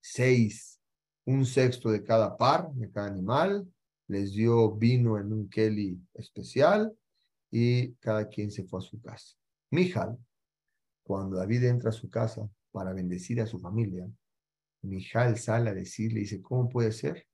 [0.00, 0.80] seis,
[1.26, 3.70] un sexto de cada par, de cada animal,
[4.08, 6.92] les dio vino en un keli especial,
[7.50, 9.36] y cada quien se fue a su casa.
[9.70, 10.18] Mijal,
[11.02, 14.08] cuando David entra a su casa para bendecir a su familia,
[14.82, 17.26] Mijal sale a decirle, dice, ¿cómo puede ser?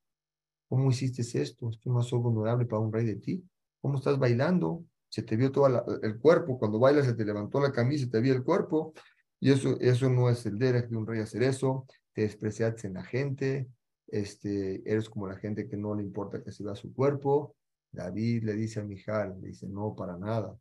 [0.68, 1.70] ¿Cómo hiciste esto?
[1.70, 3.44] Esto no algo honorable para un rey de ti.
[3.80, 4.84] ¿Cómo estás bailando?
[5.08, 6.58] Se te vio todo el cuerpo.
[6.58, 8.94] Cuando bailas se te levantó la camisa, se te vio el cuerpo.
[9.40, 11.86] Y eso, eso no es el derecho de un rey hacer eso.
[12.12, 13.68] Te despreciaste en la gente.
[14.08, 17.54] Este, eres como la gente que no le importa que se vea su cuerpo.
[17.94, 20.56] David le dice a Mijal, le dice, no, para nada.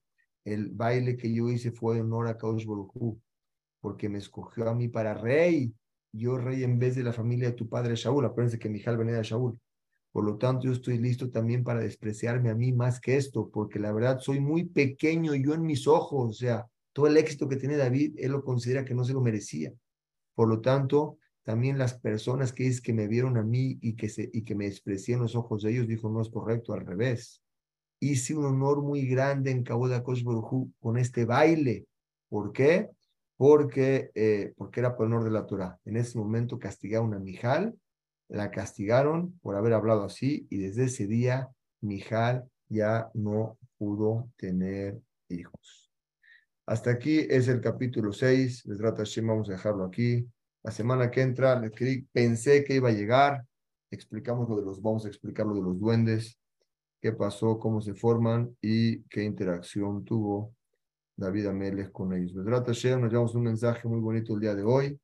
[0.46, 2.66] El baile que yo hice fue en honor a Kaush
[3.80, 5.74] porque me escogió a mí para rey.
[6.12, 8.26] Yo rey en vez de la familia de tu padre Shaul.
[8.26, 9.60] Acuérdense que Mijal venía de Shaul.
[10.12, 13.80] Por lo tanto, yo estoy listo también para despreciarme a mí más que esto, porque
[13.80, 16.30] la verdad soy muy pequeño yo en mis ojos.
[16.30, 19.22] O sea, todo el éxito que tiene David, él lo considera que no se lo
[19.22, 19.74] merecía.
[20.36, 24.10] Por lo tanto, también las personas que es que me vieron a mí y que,
[24.10, 26.86] se, y que me desprecié en los ojos de ellos, dijo, no es correcto, al
[26.86, 27.44] revés.
[28.00, 31.86] Hice un honor muy grande en Cabo de con este baile.
[32.30, 32.90] ¿Por qué?
[33.38, 35.80] Porque, eh, porque era por honor de la Torah.
[35.86, 37.76] En ese momento castigaron a Mijal,
[38.30, 41.50] la castigaron por haber hablado así y desde ese día
[41.82, 45.92] Mijal ya no pudo tener hijos.
[46.66, 48.66] Hasta aquí es el capítulo 6.
[48.66, 50.26] Les trata vamos a dejarlo aquí.
[50.64, 51.62] La semana que entra
[52.12, 53.46] pensé que iba a llegar.
[53.92, 56.40] Explicamos lo de los, vamos a explicar lo de los duendes,
[57.02, 60.56] qué pasó, cómo se forman y qué interacción tuvo
[61.16, 62.34] David Amelech con ellos.
[62.34, 65.00] Vedrata Hashem, nos llevamos un mensaje muy bonito el día de hoy.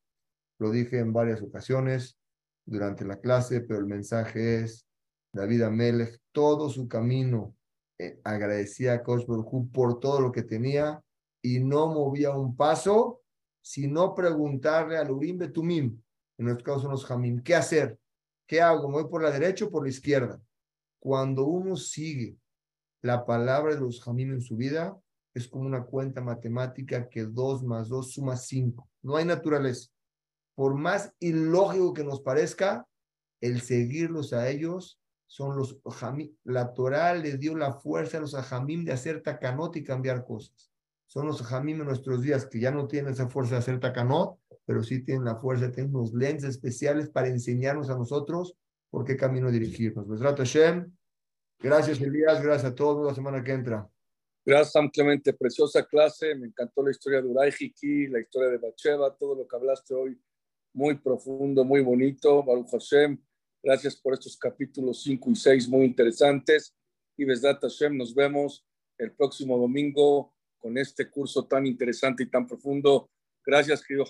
[0.59, 2.17] Lo dije en varias ocasiones
[2.65, 4.87] durante la clase, pero el mensaje es
[5.33, 7.53] David Amelech, todo su camino
[7.99, 9.25] eh, agradecía a Kosh
[9.71, 11.03] por todo lo que tenía
[11.41, 13.21] y no movía un paso
[13.61, 16.01] sino preguntarle al Urim Betumim,
[16.37, 17.99] en nuestro caso los Jamim, ¿qué hacer?
[18.47, 18.87] ¿Qué hago?
[18.87, 20.41] ¿Me voy por la derecha o por la izquierda?
[20.99, 22.37] Cuando uno sigue
[23.01, 24.97] la palabra de los Jamim en su vida,
[25.33, 28.89] es como una cuenta matemática que dos más dos suma cinco.
[29.01, 29.89] No hay naturaleza.
[30.55, 32.85] Por más ilógico que nos parezca,
[33.39, 36.35] el seguirlos a ellos son los Jamim.
[36.43, 40.68] La Torah le dio la fuerza a los Jamim de hacer takanot y cambiar cosas
[41.09, 44.37] son los jamim en nuestros días que ya no tienen esa fuerza de hacer takanot,
[44.63, 48.55] pero sí tienen la fuerza, tienen unos lentes especiales para enseñarnos a nosotros
[48.91, 50.07] por qué camino dirigirnos.
[50.07, 52.43] Gracias, Elías.
[52.43, 53.07] Gracias a todos.
[53.07, 53.89] La semana que entra.
[54.45, 55.33] Gracias, Sam Clemente.
[55.33, 56.35] Preciosa clase.
[56.35, 59.95] Me encantó la historia de Uray Hiki, la historia de Bacheva, todo lo que hablaste
[59.95, 60.21] hoy.
[60.73, 62.43] Muy profundo, muy bonito.
[62.43, 63.19] Baruch Hashem.
[63.63, 66.75] Gracias por estos capítulos 5 y 6 muy interesantes.
[67.17, 68.63] Y Besdat Hashem, nos vemos
[68.99, 73.09] el próximo domingo con este curso tan interesante y tan profundo.
[73.45, 74.05] Gracias, querido